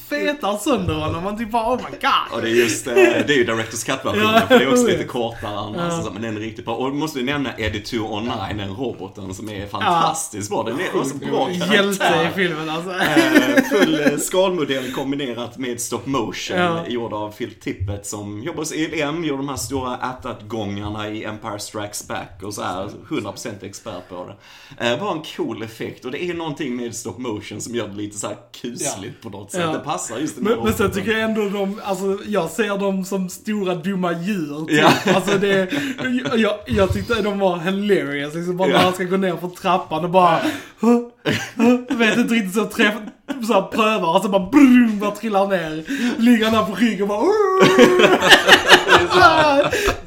fetar 0.10 0.58
sönder 0.58 0.94
honom. 0.94 1.24
Man 1.24 1.38
typ 1.38 1.52
bara 1.52 1.74
oh 1.76 1.78
my 1.78 1.98
god. 2.02 2.36
Och 2.38 2.42
det 2.42 2.50
är 2.50 2.54
just, 2.56 2.88
eh, 2.88 2.94
det 2.94 3.30
är 3.30 3.38
ju 3.38 3.44
Directors 3.44 3.84
Cut-versionen, 3.84 4.34
Ja, 4.34 4.42
för 4.48 4.60
det 4.60 4.66
är 4.66 4.70
också 4.72 4.86
lite 4.88 5.04
kortare 5.04 5.58
annars. 5.58 5.92
Ja. 5.94 5.98
och 6.00 6.04
så, 6.06 6.12
Men 6.12 6.22
den 6.22 6.38
är 6.38 6.42
riktigt 6.42 6.66
bra. 6.66 6.76
Och 6.76 6.96
måste 6.96 7.20
ju 7.20 7.26
nämna 7.26 7.50
Eddie 7.58 7.80
209, 7.80 8.32
den 8.58 8.76
roboten 8.76 9.34
som 9.34 9.50
är 9.50 9.68
fantastiskt 9.68 10.50
bra. 10.50 10.64
Den 10.64 10.80
är 10.80 11.00
också 11.00 11.16
bra 11.18 11.50
Hjälte 11.52 11.74
karaktär. 12.06 12.30
i 12.30 12.34
filmen 12.34 12.70
alltså. 12.70 12.92
Eh, 12.92 13.64
Full 13.72 14.00
eh, 14.06 14.18
skalmodell 14.18 14.92
kombinerat 14.94 15.58
med 15.58 15.82
stop 15.82 16.02
motion 16.06 16.58
Ja. 16.58 16.88
gjord 16.88 17.14
av 17.14 17.32
Phil 17.32 17.54
Tippett 17.60 18.06
som 18.06 18.44
jobbar 18.44 18.60
hos 18.60 18.74
EDM, 18.74 19.24
gjorde 19.24 19.40
de 19.40 19.50
här 19.50 19.56
stora 19.56 19.96
att-att-gångarna 19.96 21.10
i 21.10 21.24
Empire 21.24 21.60
Strikes 21.60 22.08
Back 22.08 22.40
och 22.44 22.54
så 22.54 22.62
här 22.62 22.90
100% 23.10 23.64
expert 23.66 24.10
på 24.10 24.30
det. 24.80 24.98
Bara 25.00 25.12
en 25.12 25.24
cool 25.38 25.64
effekt 25.64 26.06
och 26.06 26.12
det 26.12 26.24
är 26.24 26.34
någonting 26.34 26.76
med 26.76 26.96
stop 26.96 27.14
motion 27.18 27.62
som 27.62 27.76
gör 27.76 27.88
det 27.88 27.96
lite 27.96 28.18
så 28.18 28.28
här 28.28 28.38
kusligt 28.62 29.22
på 29.22 29.30
något 29.30 29.52
sätt. 29.52 29.62
Ja. 29.74 29.80
Passar 29.98 30.18
just 30.20 30.36
den 30.36 30.44
Men, 30.44 30.64
men 30.64 30.74
sen 30.74 30.92
tycker 30.92 31.12
jag 31.12 31.22
ändå 31.22 31.50
de, 31.50 31.82
alltså 31.84 32.18
jag 32.28 32.50
ser 32.50 32.78
dem 32.78 33.06
som 33.06 33.30
stora 33.30 33.76
dumma 33.76 34.12
djur 34.12 34.66
typ. 34.68 34.80
Ja. 34.82 35.14
Alltså 35.16 35.38
det, 35.38 35.72
jag, 36.26 36.40
jag, 36.40 36.54
jag 36.66 36.94
tyckte 36.94 37.22
de 37.22 37.40
var 37.40 37.58
hilarious 37.58 38.36
liksom 38.36 38.58
bara 38.58 38.70
Ja. 38.70 38.78
när 38.78 38.84
han 38.84 38.94
ska 38.94 39.04
gå 39.04 39.18
ner 39.18 39.36
för 39.36 39.48
trappan 39.48 40.04
och 40.04 40.10
bara 40.10 40.40
huh, 40.80 41.00
huh, 41.56 41.98
vet 41.98 42.18
inte 42.18 42.34
riktigt 42.34 42.54
så 42.54 42.66
träff, 42.66 42.94
så 43.48 43.54
här, 43.54 43.62
prövar 43.62 44.16
och 44.16 44.22
så 44.22 44.30
bara 44.30 44.50
brum, 44.52 45.00
bara 45.00 45.12
trillar 45.12 45.48
ner. 45.48 45.84
Ligger 46.22 46.46
han 46.46 46.54
där 46.54 46.74
på 46.74 46.76
ryggen 46.80 47.02
och 47.02 47.08
bara 47.08 47.22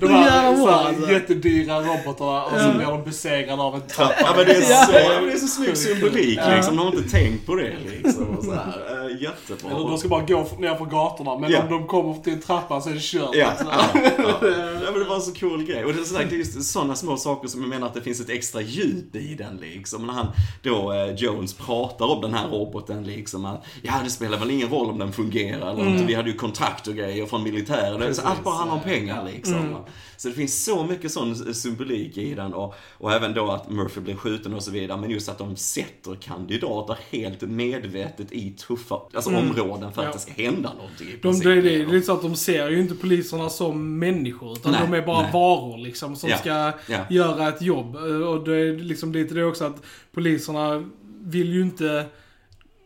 De 0.00 0.06
Så 0.06 0.12
jävla 0.12 0.30
här, 0.30 0.56
så 0.56 0.70
här 0.70 0.88
alltså. 0.88 1.12
jättedyra 1.12 1.80
robotarna 1.80 2.42
och 2.44 2.60
så 2.60 2.72
blir 2.76 2.86
de 2.86 3.04
besegrade 3.04 3.62
av 3.62 3.74
en 3.74 3.80
trappa. 3.80 4.14
Ja 4.20 4.32
men 4.36 4.46
det 4.46 4.52
är 4.52 4.70
Ja. 4.70 4.84
så, 4.86 4.92
det 4.92 5.32
är 5.32 5.36
så 5.36 5.46
snygg 5.46 5.76
symbolik 5.76 6.38
Ja. 6.42 6.54
liksom. 6.56 6.76
De 6.76 6.86
har 6.86 6.96
inte 6.96 7.10
tänkt 7.10 7.46
på 7.46 7.54
det 7.54 7.72
liksom. 8.02 8.36
Och 8.38 8.44
så 8.44 8.52
här. 8.52 8.60
Eh, 8.90 9.22
Jättebra. 9.22 9.70
Eller 9.76 9.88
de 9.88 9.98
ska 9.98 10.08
bara 10.08 10.22
gå 10.22 10.46
ner 10.58 10.74
för 10.74 10.84
gatorna, 10.84 11.38
men 11.38 11.50
Ja. 11.50 11.62
om 11.62 11.68
de 11.70 11.86
kommer 11.86 12.14
till 12.14 12.32
en 12.32 12.40
trappa 12.40 12.80
så 12.80 12.88
är 12.90 12.94
det 12.94 13.00
kört. 13.02 13.30
Ja, 13.34 13.46
alltså. 13.46 13.64
ja, 13.64 13.82
men 14.92 14.98
det 15.02 15.04
var 15.08 15.14
en 15.16 15.22
så 15.22 15.32
cool 15.32 15.62
grej. 15.64 15.84
Och 15.84 15.92
det 15.94 16.00
är, 16.00 16.04
sådär, 16.04 16.26
det 16.30 16.34
är 16.34 16.38
just 16.38 16.72
sådana 16.72 16.94
små 16.94 17.16
saker 17.16 17.48
som 17.48 17.60
jag 17.60 17.68
menar 17.70 17.86
att 17.86 17.94
det 17.94 18.00
finns 18.02 18.20
ett 18.20 18.30
extra 18.30 18.60
djup 18.60 19.16
i 19.16 19.34
den 19.34 19.56
liksom. 19.56 20.06
När 20.06 20.14
han 20.14 20.26
då, 20.62 20.92
eh, 20.92 21.14
Jones, 21.14 21.54
pratar 21.54 22.06
om 22.06 22.20
den 22.20 22.34
här 22.34 22.48
roboten 22.48 23.04
liksom. 23.04 23.44
Att, 23.44 23.64
ja, 23.82 23.92
det 24.04 24.10
spelar 24.10 24.38
väl 24.38 24.50
ingen 24.50 24.68
roll 24.68 24.90
om 24.90 24.98
den 24.98 25.12
fungerar 25.12 25.70
eller 25.70 25.86
inte. 25.86 26.04
Vi 26.04 26.14
hade 26.14 26.30
ju 26.30 26.36
kontrakt 26.36 26.86
och 26.86 26.94
grejer 26.94 27.26
från 27.26 27.42
militären. 27.42 28.14
Så 28.14 28.22
allt 28.22 28.44
bara 28.44 28.54
handlar 28.54 28.74
om 28.76 28.80
ja. 28.84 28.90
Pengar 29.00 29.24
liksom. 29.24 29.76
Så 30.16 30.28
det 30.28 30.34
finns 30.34 30.64
så 30.64 30.84
mycket 30.84 31.12
sån 31.12 31.54
symbolik 31.54 32.16
i 32.16 32.34
den. 32.34 32.54
Och, 32.54 32.74
och 32.98 33.12
även 33.12 33.34
då 33.34 33.50
att 33.50 33.70
Murphy 33.70 34.00
blir 34.00 34.14
skjuten 34.16 34.54
och 34.54 34.62
så 34.62 34.70
vidare. 34.70 35.00
Men 35.00 35.10
just 35.10 35.28
att 35.28 35.38
de 35.38 35.56
sätter 35.56 36.14
kandidater 36.14 36.98
helt 37.10 37.40
medvetet 37.42 38.32
i 38.32 38.50
tuffa 38.50 39.00
alltså, 39.14 39.30
områden 39.30 39.92
för 39.92 40.00
att 40.02 40.06
Ja. 40.06 40.12
det 40.12 40.18
ska 40.18 40.32
hända 40.42 40.72
någonting 40.74 41.08
i 41.08 41.16
De, 41.22 41.40
det, 41.40 41.52
är 41.52 41.56
det, 41.62 41.84
det 41.84 41.96
är 41.96 42.00
så 42.00 42.12
att 42.12 42.22
de 42.22 42.36
ser 42.36 42.70
ju 42.70 42.80
inte 42.80 42.94
poliserna 42.94 43.48
som 43.48 43.98
människor, 43.98 44.52
utan 44.52 44.72
Nej, 44.72 44.80
de 44.90 44.96
är 44.96 45.06
bara 45.06 45.22
nej. 45.22 45.30
varor 45.32 45.78
liksom 45.78 46.16
som 46.16 46.30
Ja, 46.30 46.38
ska 46.38 46.72
ja. 46.92 46.98
göra 47.10 47.48
ett 47.48 47.62
jobb. 47.62 47.96
Eh, 47.96 48.02
Och 48.02 48.44
det 48.44 48.56
är 48.56 48.78
liksom 48.78 49.12
lite 49.12 49.34
det 49.34 49.44
också 49.44 49.64
att 49.64 49.82
poliserna 50.12 50.84
vill 51.20 51.52
ju 51.52 51.62
inte 51.62 52.06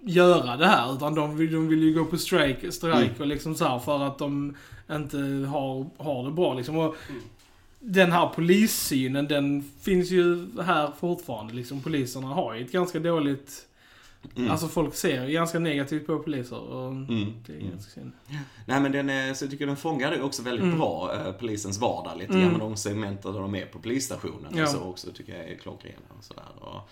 göra 0.07 0.57
det 0.57 0.66
här, 0.66 0.94
utan 0.94 1.14
de 1.14 1.37
vill, 1.37 1.53
de 1.53 1.68
vill 1.68 1.83
ju 1.83 1.94
gå 1.94 2.05
på 2.05 2.18
strike, 2.18 2.72
strike 2.72 2.96
Mm. 2.98 3.11
och 3.20 3.27
liksom 3.27 3.55
så 3.55 3.81
för 3.85 4.03
att 4.07 4.18
de 4.18 4.57
inte 4.90 5.16
har, 5.51 5.87
har 6.05 6.25
det 6.25 6.31
bra 6.31 6.55
liksom. 6.55 6.77
Och 6.77 6.94
den 7.81 8.12
här 8.12 8.29
polissynen, 8.35 9.27
den 9.29 9.70
finns 9.81 10.11
ju 10.11 10.47
här 10.62 10.92
fortfarande 11.01 11.55
liksom. 11.55 11.81
Poliserna 11.83 12.27
har 12.27 12.55
ju 12.55 12.64
ett 12.64 12.73
ganska 12.73 12.99
dåligt 12.99 13.66
Mm. 14.37 14.51
Alltså 14.51 14.68
folk 14.68 14.94
ser 14.94 15.27
ju 15.27 15.33
ganska 15.33 15.59
negativt 15.59 16.07
på 16.07 16.18
poliser 16.18 16.59
och 16.59 16.88
Mm. 16.90 17.33
det 17.47 17.53
är 17.53 17.57
Mm. 17.59 17.70
ganska 17.70 17.90
synd. 17.90 18.12
Nej 18.66 18.81
men 18.81 18.92
den 18.92 19.11
är, 19.11 19.35
så 19.35 19.44
jag 19.44 19.51
tycker 19.51 19.66
den 19.66 19.77
fångar 19.77 20.11
det 20.11 20.23
också 20.23 20.42
väldigt 20.42 20.62
Mm. 20.64 20.79
bra, 20.79 21.14
eh, 21.14 21.33
polisens 21.33 21.79
vardag 21.79 22.18
lite 22.18 22.33
Mm. 22.33 22.49
grann 22.49 22.59
de 22.59 22.77
segmenten 22.77 23.33
där 23.33 23.40
de 23.40 23.55
är 23.55 23.66
på 23.66 23.79
polisstationen 23.79 24.53
Ja. 24.57 24.62
och 24.62 24.68
så 24.68 24.81
också 24.81 25.11
tycker 25.12 25.38
jag 25.38 25.51
är 25.51 25.55
klockrena 25.59 25.99
och 26.18 26.25
sådär. 26.25 26.44
Och, 26.61 26.90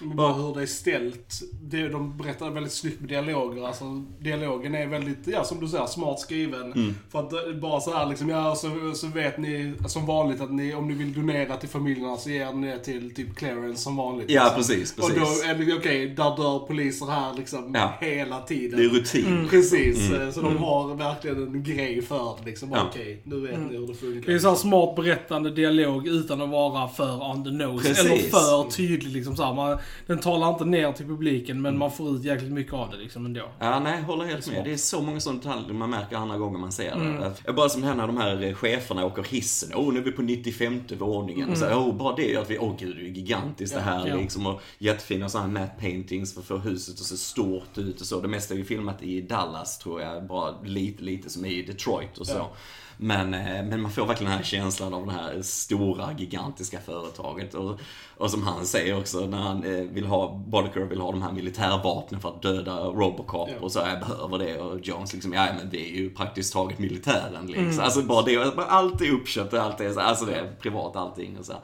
Bara 0.00 0.32
hur 0.32 0.54
det 0.54 0.62
är 0.62 0.66
ställt. 0.66 1.40
Det, 1.62 1.88
de 1.88 2.16
berättar 2.16 2.50
väldigt 2.50 2.72
snyggt 2.72 3.00
med 3.00 3.08
dialoger. 3.08 3.66
Alltså, 3.66 3.84
dialogen 4.20 4.74
är 4.74 4.86
väldigt, 4.86 5.26
ja 5.26 5.44
som 5.44 5.60
du 5.60 5.68
säger, 5.68 5.86
smart 5.86 6.20
skriven. 6.20 6.72
Mm. 6.72 6.94
För 7.10 7.18
att 7.18 7.32
eh, 7.32 7.38
bara 7.60 7.80
så 7.80 7.94
här 7.94 8.06
liksom, 8.06 8.28
ja 8.28 8.54
så, 8.54 8.92
så 8.94 9.06
vet 9.06 9.38
ni 9.38 9.74
som 9.86 10.06
vanligt 10.06 10.40
att 10.40 10.52
ni, 10.52 10.74
om 10.74 10.88
ni 10.88 10.94
vill 10.94 11.12
donera 11.14 11.56
till 11.56 11.68
familjerna 11.68 12.16
så 12.16 12.30
ger 12.30 12.52
ni 12.52 12.66
det 12.66 12.78
till 12.78 13.14
typ 13.14 13.34
clearance 13.36 13.82
som 13.82 13.96
vanligt. 13.96 14.30
ja 14.30 14.42
liksom. 14.42 14.56
precis, 14.56 14.98
Och 14.98 15.10
då 15.10 15.16
precis. 15.20 15.44
är 15.44 15.54
det 15.54 15.74
okej, 15.74 16.08
där 16.08 16.36
dör 16.36 16.58
poliser 16.66 17.06
här 17.06 17.34
liksom 17.34 17.70
Ja. 17.74 17.92
hela 18.00 18.40
tiden. 18.40 18.78
Det 18.78 18.84
är 18.84 18.88
rutin. 18.88 19.26
Mm. 19.26 19.48
Precis, 19.48 20.10
Mm. 20.10 20.22
eh, 20.22 20.30
så 20.34 20.40
de 20.40 20.56
har 20.56 20.94
verkligen 20.94 21.42
en 21.42 21.62
grej 21.64 22.02
för 22.02 22.36
det 22.38 22.50
liksom. 22.50 22.70
Ja. 22.72 22.86
Okej, 22.90 23.22
nu 23.24 23.40
vet 23.40 23.54
Mm. 23.54 23.68
ni 23.68 23.76
hur 23.76 23.86
det 23.86 23.94
funkar. 23.94 24.26
Det 24.26 24.34
är 24.34 24.38
så 24.38 24.48
här 24.48 24.56
smart 24.56 24.96
berättande 24.96 25.50
dialog 25.50 26.06
utan 26.06 26.40
att 26.42 26.48
vara 26.50 26.88
för 26.88 27.30
on 27.30 27.44
the 27.44 27.50
nose. 27.50 27.88
Precis. 27.88 28.04
Eller 28.04 28.16
för 28.16 28.70
tydlig 28.70 29.12
liksom 29.12 29.36
så 29.36 29.42
här. 29.44 29.54
Man, 29.54 29.78
Den 30.06 30.18
talar 30.18 30.48
inte 30.50 30.64
ner 30.64 30.92
till 30.92 31.06
publiken 31.06 31.62
men 31.62 31.78
man 31.78 31.90
får 31.92 32.16
ut 32.16 32.24
jäkligt 32.24 32.52
mycket 32.52 32.72
av 32.74 32.90
det 32.90 32.96
liksom 32.96 33.26
ändå. 33.26 33.48
Ja, 33.58 33.80
nej, 33.80 34.02
håller 34.02 34.24
helt 34.24 34.50
med. 34.52 34.64
Det 34.64 34.72
är 34.72 34.76
så 34.76 35.02
många 35.02 35.20
sådana 35.20 35.38
detaljer 35.40 35.72
man 35.72 35.90
märker 35.90 36.16
andra 36.16 36.38
gånger 36.38 36.58
man 36.58 36.72
ser 36.72 36.92
Mm. 36.92 37.20
det. 37.20 37.32
Jag 37.44 37.54
Bara 37.54 37.68
som 37.68 37.80
det 37.80 37.86
här 37.86 37.94
när 37.94 38.06
de 38.06 38.16
här 38.16 38.42
eh, 38.42 38.54
cheferna 38.54 39.04
åker 39.06 39.22
hissen. 39.22 39.70
Åh, 39.74 39.92
nu 39.92 40.00
är 40.00 40.04
vi 40.04 40.12
på 40.12 40.22
95 40.22 40.80
våningen. 40.98 41.50
Och 41.50 41.58
så, 41.58 41.66
åh, 41.74 41.94
bara 41.96 42.16
det 42.16 42.30
gör 42.30 42.42
att 42.42 42.50
vi, 42.50 42.58
åh 42.58 42.74
gud, 42.78 42.96
det 42.96 43.02
är 43.02 43.06
gigantiskt 43.06 43.74
det 43.74 43.80
här 43.80 44.00
Mm. 44.00 44.08
Ja. 44.08 44.16
liksom. 44.16 44.46
Och 44.46 44.60
jättefina 44.78 45.28
sådana 45.28 45.58
här 45.58 45.66
matte 45.66 45.80
paintings 45.80 46.34
för 46.34 46.40
att 46.40 46.46
få 46.46 46.56
huset 46.56 46.94
att 46.94 47.06
se 47.06 47.16
stort 47.16 47.78
ut 47.78 48.00
och 48.00 48.06
så. 48.06 48.20
Det 48.20 48.28
mesta 48.28 48.54
är 48.54 48.58
ju 48.58 48.64
filmat 48.64 49.02
i 49.02 49.20
Dallas 49.20 49.78
tror 49.78 50.00
jag. 50.02 50.26
Bara 50.26 50.60
lite, 50.62 51.02
lite 51.02 51.30
som 51.30 51.44
i 51.44 51.62
Detroit 51.62 52.18
och 52.18 52.26
så. 52.26 52.34
Ja. 52.36 52.52
Men, 52.96 53.34
eh, 53.34 53.64
men 53.64 53.80
man 53.80 53.90
får 53.90 54.06
verkligen 54.06 54.30
den 54.30 54.38
här 54.38 54.44
känslan 54.44 54.94
av 54.94 55.06
det 55.06 55.12
här 55.12 55.42
stora, 55.42 56.12
gigantiska 56.18 56.80
företaget. 56.80 57.54
Och, 57.54 57.80
och 58.16 58.30
som 58.30 58.42
han 58.42 58.66
säger 58.66 58.98
också, 58.98 59.26
när 59.26 59.38
han 59.38 59.64
eh, 59.64 59.80
vill 59.80 60.06
ha, 60.06 60.42
Boddicker 60.46 60.80
vill 60.80 61.00
ha 61.00 61.10
de 61.10 61.22
här 61.22 61.32
militärvapnen 61.32 62.20
för 62.20 62.28
att 62.28 62.42
döda 62.42 62.84
Robocop. 62.84 63.48
Ja. 63.52 63.60
Och 63.60 63.72
så, 63.72 63.78
jag 63.78 64.00
behöver 64.00 64.38
det. 64.38 64.58
Och 64.60 64.80
Jones 64.82 65.12
liksom, 65.12 65.32
ja 65.32 65.46
men 65.58 65.70
det 65.70 65.90
är 65.90 65.96
ju 65.96 66.10
praktiskt 66.10 66.52
taget 66.52 66.78
militären 66.78 67.46
liksom. 67.46 67.64
Mm. 67.64 67.80
Alltså 67.80 68.02
bara 68.02 68.22
det, 68.22 68.52
allt 68.68 69.00
är 69.00 69.10
uppköpt 69.10 69.54
allt 69.54 69.80
är 69.80 69.92
så, 69.92 70.00
alltså 70.00 70.24
det 70.24 70.34
är 70.34 70.54
privat 70.60 70.96
allting 70.96 71.38
och 71.38 71.44
så. 71.44 71.54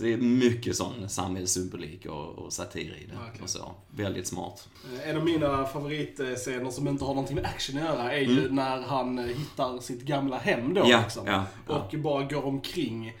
Så 0.00 0.04
det 0.06 0.12
är 0.12 0.16
mycket 0.16 0.76
sån 0.76 1.08
samhällssymbolik 1.08 2.06
och, 2.06 2.28
och 2.38 2.52
satir 2.52 2.80
i 2.80 3.06
det. 3.10 3.16
Verkligen. 3.16 3.42
Och 3.44 3.50
så. 3.50 3.72
Väldigt 3.90 4.26
smart. 4.26 4.68
Eh, 5.02 5.10
En 5.10 5.16
av 5.16 5.24
mina 5.24 5.64
favoritscener 5.64 6.70
som 6.70 6.88
inte 6.88 7.04
har 7.04 7.14
någonting 7.14 7.34
med 7.36 7.44
action 7.46 7.78
att 7.78 7.84
göra 7.84 8.12
är 8.12 8.20
ju 8.20 8.50
när 8.50 8.80
han 8.82 9.18
eh, 9.18 9.24
hittar 9.24 9.78
sitt 9.80 10.02
gamla 10.02 10.38
hem 10.38 10.74
då 10.74 10.82
Ja, 10.86 11.00
liksom. 11.00 11.26
ja, 11.26 11.44
ja. 11.68 11.74
Och 11.74 11.98
bara 11.98 12.24
går 12.24 12.44
omkring 12.44 13.12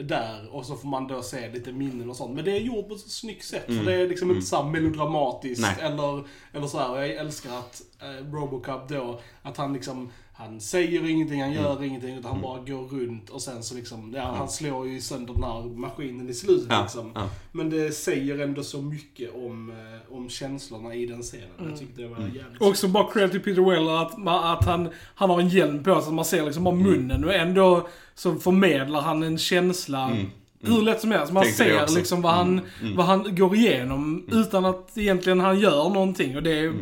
där 0.00 0.48
och 0.54 0.66
så 0.66 0.76
får 0.76 0.88
man 0.88 1.06
då 1.06 1.22
se 1.22 1.50
lite 1.52 1.72
minnen 1.72 2.10
och 2.10 2.16
sånt. 2.16 2.34
Men 2.34 2.44
det 2.44 2.52
är 2.52 2.60
gjort 2.60 2.88
på 2.88 2.94
ett 2.94 3.10
snyggt 3.10 3.44
sätt. 3.44 3.68
Mm. 3.68 3.84
För 3.84 3.90
det 3.92 3.96
är 4.00 4.08
liksom 4.08 4.30
inte 4.30 4.46
så 4.46 4.56
här 4.62 4.70
melodramatiskt 4.70 5.62
Nej. 5.62 5.76
eller, 5.80 6.24
eller 6.52 6.66
så 6.66 6.78
här. 6.78 6.96
Jag 6.98 7.10
älskar 7.10 7.58
att 7.58 7.82
eh, 8.02 8.32
Robocop 8.32 8.88
då, 8.88 9.20
att 9.42 9.56
han 9.56 9.72
liksom 9.72 10.10
han 10.40 10.60
säger 10.60 11.08
ingenting, 11.10 11.42
han 11.42 11.52
gör 11.52 11.84
ingenting, 11.84 12.14
utan 12.16 12.30
han 12.32 12.40
bara 12.42 12.58
går 12.60 12.88
runt 12.88 13.30
och 13.30 13.42
sen 13.42 13.62
så 13.62 13.74
liksom, 13.74 14.14
ja, 14.16 14.34
han 14.38 14.48
slår 14.48 14.88
ju 14.88 15.00
sönder 15.00 15.34
den 15.34 15.42
här 15.42 15.62
maskinen 15.62 16.28
i 16.28 16.34
slutet 16.34 16.66
Ja, 16.70 16.82
liksom. 16.82 17.12
ja. 17.14 17.28
Men 17.52 17.70
det 17.70 17.92
säger 17.92 18.38
ändå 18.38 18.62
så 18.62 18.82
mycket 18.82 19.34
om, 19.34 19.70
eh, 19.70 20.16
om 20.16 20.28
känslorna 20.28 20.94
i 20.94 21.06
den 21.06 21.22
scenen. 21.22 21.48
Mm. 21.58 21.70
Jag 21.70 21.78
tyckte 21.78 22.02
det 22.02 22.08
var 22.08 22.18
jävligt 22.18 22.60
Också 22.62 22.88
bara 22.88 23.12
credit 23.12 23.30
till 23.32 23.40
Peter 23.40 23.62
Weller 23.70 24.02
att, 24.02 24.14
att 24.58 24.64
han, 24.64 24.88
han 25.14 25.30
har 25.30 25.40
en 25.40 25.48
hjälm 25.48 25.84
på 25.84 26.00
sig, 26.00 26.12
man 26.12 26.24
ser 26.24 26.44
liksom 26.44 26.64
bara 26.64 26.74
Mm. 26.74 26.86
munnen 26.90 27.24
och 27.24 27.34
ändå 27.34 27.88
så 28.14 28.34
förmedlar 28.34 29.00
han 29.00 29.22
en 29.22 29.38
känsla 29.38 30.16
hur 30.60 30.82
lätt 30.82 31.00
som 31.00 31.10
helst. 31.10 31.32
Man 31.32 31.42
Mm. 31.42 31.54
Tänkte 31.56 31.86
ser 31.88 31.96
liksom 31.98 32.22
vad 32.22 32.32
han, 32.34 32.60
vad 32.96 33.06
han 33.06 33.36
går 33.36 33.54
igenom 33.56 34.24
utan 34.32 34.64
att 34.64 34.98
egentligen 34.98 35.40
han 35.40 35.60
gör 35.60 35.88
någonting. 35.90 36.36
Och 36.36 36.42
det 36.42 36.58
är 36.58 36.74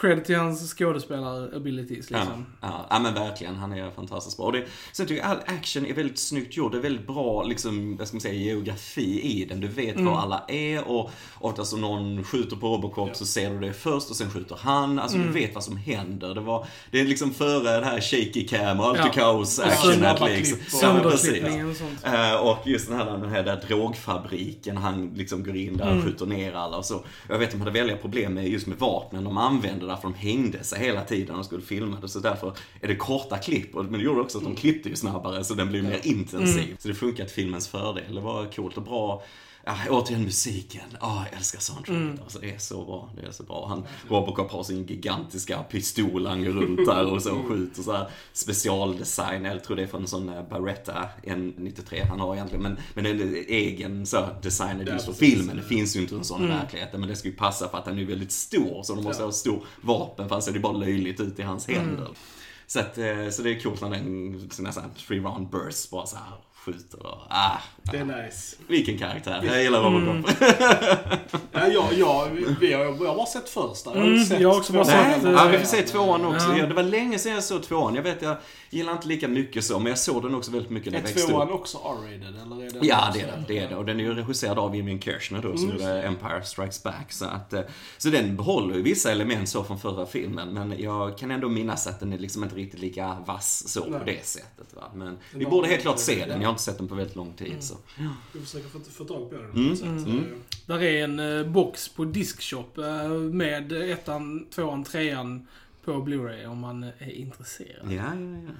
credit 0.00 0.24
till 0.24 0.36
hans 0.36 0.74
skådespelar-abilities 0.78 2.10
liksom. 2.10 2.46
Ja, 2.60 2.68
ja, 2.68 2.86
ja, 2.90 2.98
men 2.98 3.14
verkligen. 3.14 3.54
Han 3.56 3.72
är 3.72 3.90
fantastiskt 3.90 4.36
bra. 4.36 4.46
Och 4.46 4.52
det, 4.52 4.64
sen 4.92 5.06
tycker 5.06 5.22
jag 5.22 5.30
all 5.30 5.40
action 5.46 5.86
är 5.86 5.94
väldigt 5.94 6.18
snyggt 6.18 6.56
gjord. 6.56 6.72
Det 6.72 6.78
är 6.78 6.82
väldigt 6.82 7.06
bra, 7.06 7.42
liksom, 7.42 7.96
vad 7.96 8.08
ska 8.08 8.14
man 8.14 8.20
säga, 8.20 8.34
geografi 8.34 9.20
i 9.22 9.44
den. 9.44 9.60
Du 9.60 9.68
vet 9.68 10.00
var 10.00 10.18
alla 10.20 10.44
är 10.48 10.88
och 10.88 11.10
oftast 11.40 11.72
om 11.74 11.80
någon 11.80 12.24
skjuter 12.24 12.56
på 12.56 12.68
Robocop 12.68 13.16
så 13.16 13.26
ser 13.26 13.50
du 13.50 13.60
det 13.60 13.72
först 13.72 14.10
och 14.10 14.16
sen 14.16 14.30
skjuter 14.30 14.56
han. 14.60 14.98
Alltså 14.98 15.18
du 15.18 15.28
vet 15.28 15.54
vad 15.54 15.64
som 15.64 15.76
händer. 15.76 16.34
Det, 16.34 16.40
var, 16.40 16.66
det 16.90 17.00
är 17.00 17.04
liksom 17.04 17.30
före 17.34 17.80
det 17.80 17.86
här 17.86 18.00
shaky 18.00 18.46
cam 18.48 18.80
och 18.80 18.86
allt 18.86 18.98
Ja. 18.98 19.08
i 19.08 19.10
kaos 19.10 19.58
Och 19.58 19.66
actionet 19.66 19.98
snabba 19.98 20.26
liksom. 20.26 20.58
och- 20.58 21.04
Ja, 21.04 21.10
precis. 21.10 21.42
Och 21.70 21.76
sånt. 21.76 22.04
Eh, 22.14 22.34
och 22.34 22.58
just 22.66 22.88
den 22.88 22.96
här, 22.96 23.04
den 23.18 23.30
här 23.30 23.42
där 23.42 23.64
drogfabriken, 23.68 24.76
han 24.76 25.10
liksom 25.14 25.44
går 25.44 25.56
in 25.56 25.76
där 25.76 25.96
och 25.98 26.04
skjuter 26.04 26.26
ner 26.26 26.52
alla 26.52 26.76
och 26.76 26.84
så. 26.84 27.04
Jag 27.28 27.38
vet 27.38 27.48
att 27.48 27.52
de 27.52 27.58
hade 27.60 27.70
väldiga 27.70 27.96
problem 27.96 28.34
med 28.34 28.48
just 28.48 28.66
med 28.66 28.78
vapnen 28.78 29.24
de 29.24 29.36
använde 29.86 30.08
därför 30.08 30.08
de 30.08 30.28
hängde 30.28 30.64
sig 30.64 30.78
hela 30.78 31.04
tiden 31.04 31.36
och 31.36 31.44
skulle 31.44 31.62
filma 31.62 32.00
det. 32.00 32.08
Så 32.08 32.20
därför 32.20 32.52
är 32.80 32.88
det 32.88 32.96
korta 32.96 33.38
klipp. 33.38 33.74
Men 33.74 33.92
det 33.92 34.02
gjorde 34.02 34.20
också 34.20 34.38
att 34.38 34.44
de 34.44 34.54
klippte 34.54 34.88
ju 34.88 34.96
snabbare 34.96 35.44
så 35.44 35.54
den 35.54 35.68
blev 35.68 35.84
mer 35.84 36.00
intensiv. 36.02 36.76
Så 36.78 36.88
det 36.88 36.94
funkar 36.94 37.24
till 37.24 37.34
filmens 37.34 37.68
fördel. 37.68 38.14
Det 38.14 38.20
var 38.20 38.52
coolt 38.52 38.76
och 38.76 38.82
bra. 38.82 39.22
Ja, 39.68 39.76
återigen 39.90 40.24
musiken. 40.24 40.82
Ah, 41.00 41.24
jag 41.30 41.38
älskar 41.38 41.60
soundtracket. 41.60 42.22
Alltså, 42.22 42.38
det 42.38 42.54
är 42.54 42.58
så 42.58 42.84
bra. 42.84 43.10
Det 43.20 43.26
är 43.26 43.32
så 43.32 43.42
bra. 43.42 43.66
Han, 43.68 43.86
Robocop 44.08 44.50
har 44.50 44.62
sin 44.62 44.86
gigantiska 44.86 45.62
pistol, 45.62 46.26
han 46.26 46.44
går 46.44 46.50
runt 46.52 46.86
där 46.86 47.12
och 47.12 47.22
så 47.22 47.34
och 47.36 47.46
skjuter 47.48 47.82
så 47.82 47.92
här 47.92 48.10
specialdesign. 48.32 49.44
Jag 49.44 49.64
tror 49.64 49.76
det 49.76 49.82
är 49.82 49.86
från 49.86 50.00
en 50.02 50.08
sån 50.08 50.28
eh, 50.28 50.42
Barretta 50.50 51.08
N93 51.24 52.06
han 52.06 52.20
har 52.20 52.34
egentligen. 52.34 52.62
Men, 52.62 52.76
men 52.94 53.06
en 53.06 53.34
egen 53.48 54.06
så 54.06 54.28
designad 54.42 54.88
just 54.88 55.06
för 55.06 55.12
filmen. 55.12 55.56
Det 55.56 55.62
finns 55.62 55.96
ju 55.96 56.00
inte 56.00 56.14
en 56.14 56.24
sån 56.24 56.44
i 56.44 56.46
verkligheten. 56.46 57.00
Men 57.00 57.08
det 57.08 57.16
ska 57.16 57.28
ju 57.28 57.34
passa 57.36 57.68
för 57.68 57.78
att 57.78 57.86
han 57.86 57.98
är 57.98 58.04
väldigt 58.04 58.32
stor. 58.32 58.82
Så 58.82 58.94
de 58.94 59.04
måste 59.04 59.22
Ja. 59.22 59.26
ha 59.26 59.32
stor 59.32 59.64
vapen 59.80 60.28
för 60.28 60.34
han 60.34 60.42
ser 60.42 60.52
det 60.52 60.60
bara 60.60 60.72
löjligt 60.72 61.20
ut 61.20 61.38
i 61.38 61.42
hans 61.42 61.68
händer. 61.68 62.08
Så, 62.66 62.80
att, 62.80 62.98
eh, 62.98 63.28
så 63.30 63.42
det 63.42 63.50
är 63.50 63.60
coolt 63.60 63.80
när 63.80 63.90
den 63.90 64.66
här 64.66 64.88
three 65.06 65.20
round 65.20 65.48
burst 65.50 65.90
bara 65.90 66.06
så 66.06 66.16
här 66.16 66.24
skjuter 66.66 67.06
och 67.06 67.18
ah, 67.30 67.58
Det 67.82 67.96
är 67.98 68.04
nice. 68.24 68.56
vilken 68.68 68.98
karaktär. 68.98 69.42
Jag 69.46 69.62
gillar 69.62 69.82
Robocop. 69.82 70.30
Ja, 71.52 71.66
jag, 71.68 71.92
jag, 71.98 72.28
vi 72.60 72.72
har, 72.72 72.84
jag 72.84 72.92
har 72.92 73.16
bara 73.16 73.26
sett 73.26 73.48
första. 73.48 73.90
Jag 73.90 73.96
har 74.00 74.02
Mm, 74.06 74.14
inte 74.14 74.26
sett 74.28 74.40
jag 74.40 74.48
har 74.48 74.56
också 74.58 74.72
bara 74.72 74.84
tvåan. 74.84 75.12
sett, 75.12 75.22
Nej, 75.22 75.32
eh, 75.32 75.38
ja, 75.38 75.48
vi 75.48 75.58
får 75.58 75.64
se 75.66 75.82
tvåan 75.82 76.24
också. 76.24 76.56
Ja. 76.56 76.66
Det 76.66 76.74
var 76.74 76.82
länge 76.82 77.18
sedan 77.18 77.32
jag 77.32 77.44
såg 77.44 77.62
tvåan. 77.62 77.94
Jag 77.94 78.02
vet, 78.02 78.22
jag 78.22 78.36
gillar 78.70 78.92
inte 78.92 79.08
lika 79.08 79.28
mycket 79.28 79.64
så, 79.64 79.78
men 79.78 79.86
jag 79.90 79.98
såg 79.98 80.22
den 80.22 80.34
också 80.34 80.50
väldigt 80.50 80.70
mycket 80.70 80.92
när 80.92 80.98
Är 80.98 81.02
jag 81.02 81.08
växte 81.08 81.28
tvåan 81.32 81.48
upp. 81.48 81.54
också 81.54 81.78
R-rated? 81.84 82.34
Eller 82.42 82.64
är 82.66 82.70
den 82.70 82.84
Ja, 82.84 83.10
det 83.14 83.20
är 83.20 83.26
det. 83.26 83.44
det 83.48 83.58
är 83.58 83.68
det. 83.68 83.76
Och 83.76 83.84
den 83.84 84.00
är 84.00 84.04
ju 84.04 84.14
regisserad 84.14 84.58
av 84.58 84.74
Emin 84.74 85.00
Kirchner 85.00 85.42
då, 85.42 85.56
som 85.56 85.70
Mm, 85.70 85.76
gjorde 85.82 86.02
Empire 86.02 86.42
Strikes 86.44 86.82
Back. 86.82 87.12
Så, 87.12 87.24
att, 87.24 87.52
eh, 87.52 87.60
så 87.98 88.08
den 88.08 88.36
behåller 88.36 88.74
ju 88.74 88.82
vissa 88.82 89.10
element 89.10 89.48
så 89.48 89.64
från 89.64 89.78
förra 89.78 90.06
filmen, 90.06 90.54
men 90.54 90.74
jag 90.78 91.18
kan 91.18 91.30
ändå 91.30 91.48
minnas 91.48 91.86
att 91.86 92.00
den 92.00 92.12
är 92.12 92.18
liksom 92.18 92.42
inte 92.44 92.56
riktigt 92.56 92.80
lika 92.80 93.16
vass 93.26 93.68
så 93.68 93.80
på 93.82 93.90
Nej. 93.90 94.00
det 94.06 94.26
sättet. 94.26 94.74
Va? 94.74 94.82
Men 94.94 95.18
vi 95.34 95.46
borde 95.46 95.68
helt 95.68 95.82
klart 95.82 95.98
se 95.98 96.24
den. 96.26 96.42
Jag 96.42 96.50
inte 96.56 96.64
sett 96.64 96.78
den 96.78 96.88
på 96.88 96.94
väldigt 96.94 97.16
lång 97.16 97.32
tid. 97.32 97.56
Så. 97.60 97.76
Vi 98.32 98.40
försöker 98.40 98.68
få, 98.68 98.80
få 98.80 99.04
tag 99.04 99.30
på 99.30 99.36
den. 99.36 99.50
Mm, 99.50 99.82
mm. 99.82 100.18
eh, 100.18 100.24
Där 100.66 100.82
är 100.82 101.04
en 101.04 101.18
eh, 101.18 101.46
box 101.46 101.88
på 101.88 102.04
Diskshop 102.04 102.78
eh, 102.78 103.08
med 103.10 103.72
ettan, 103.72 104.46
tvåan, 104.50 104.84
trean 104.84 105.46
på 105.86 105.92
Blu-ray 105.92 106.46
om 106.46 106.58
man 106.58 106.84
är 106.98 107.10
intresserad. 107.16 107.92
Ja, 107.92 107.92
ja, 107.94 108.02
ja. 108.46 108.52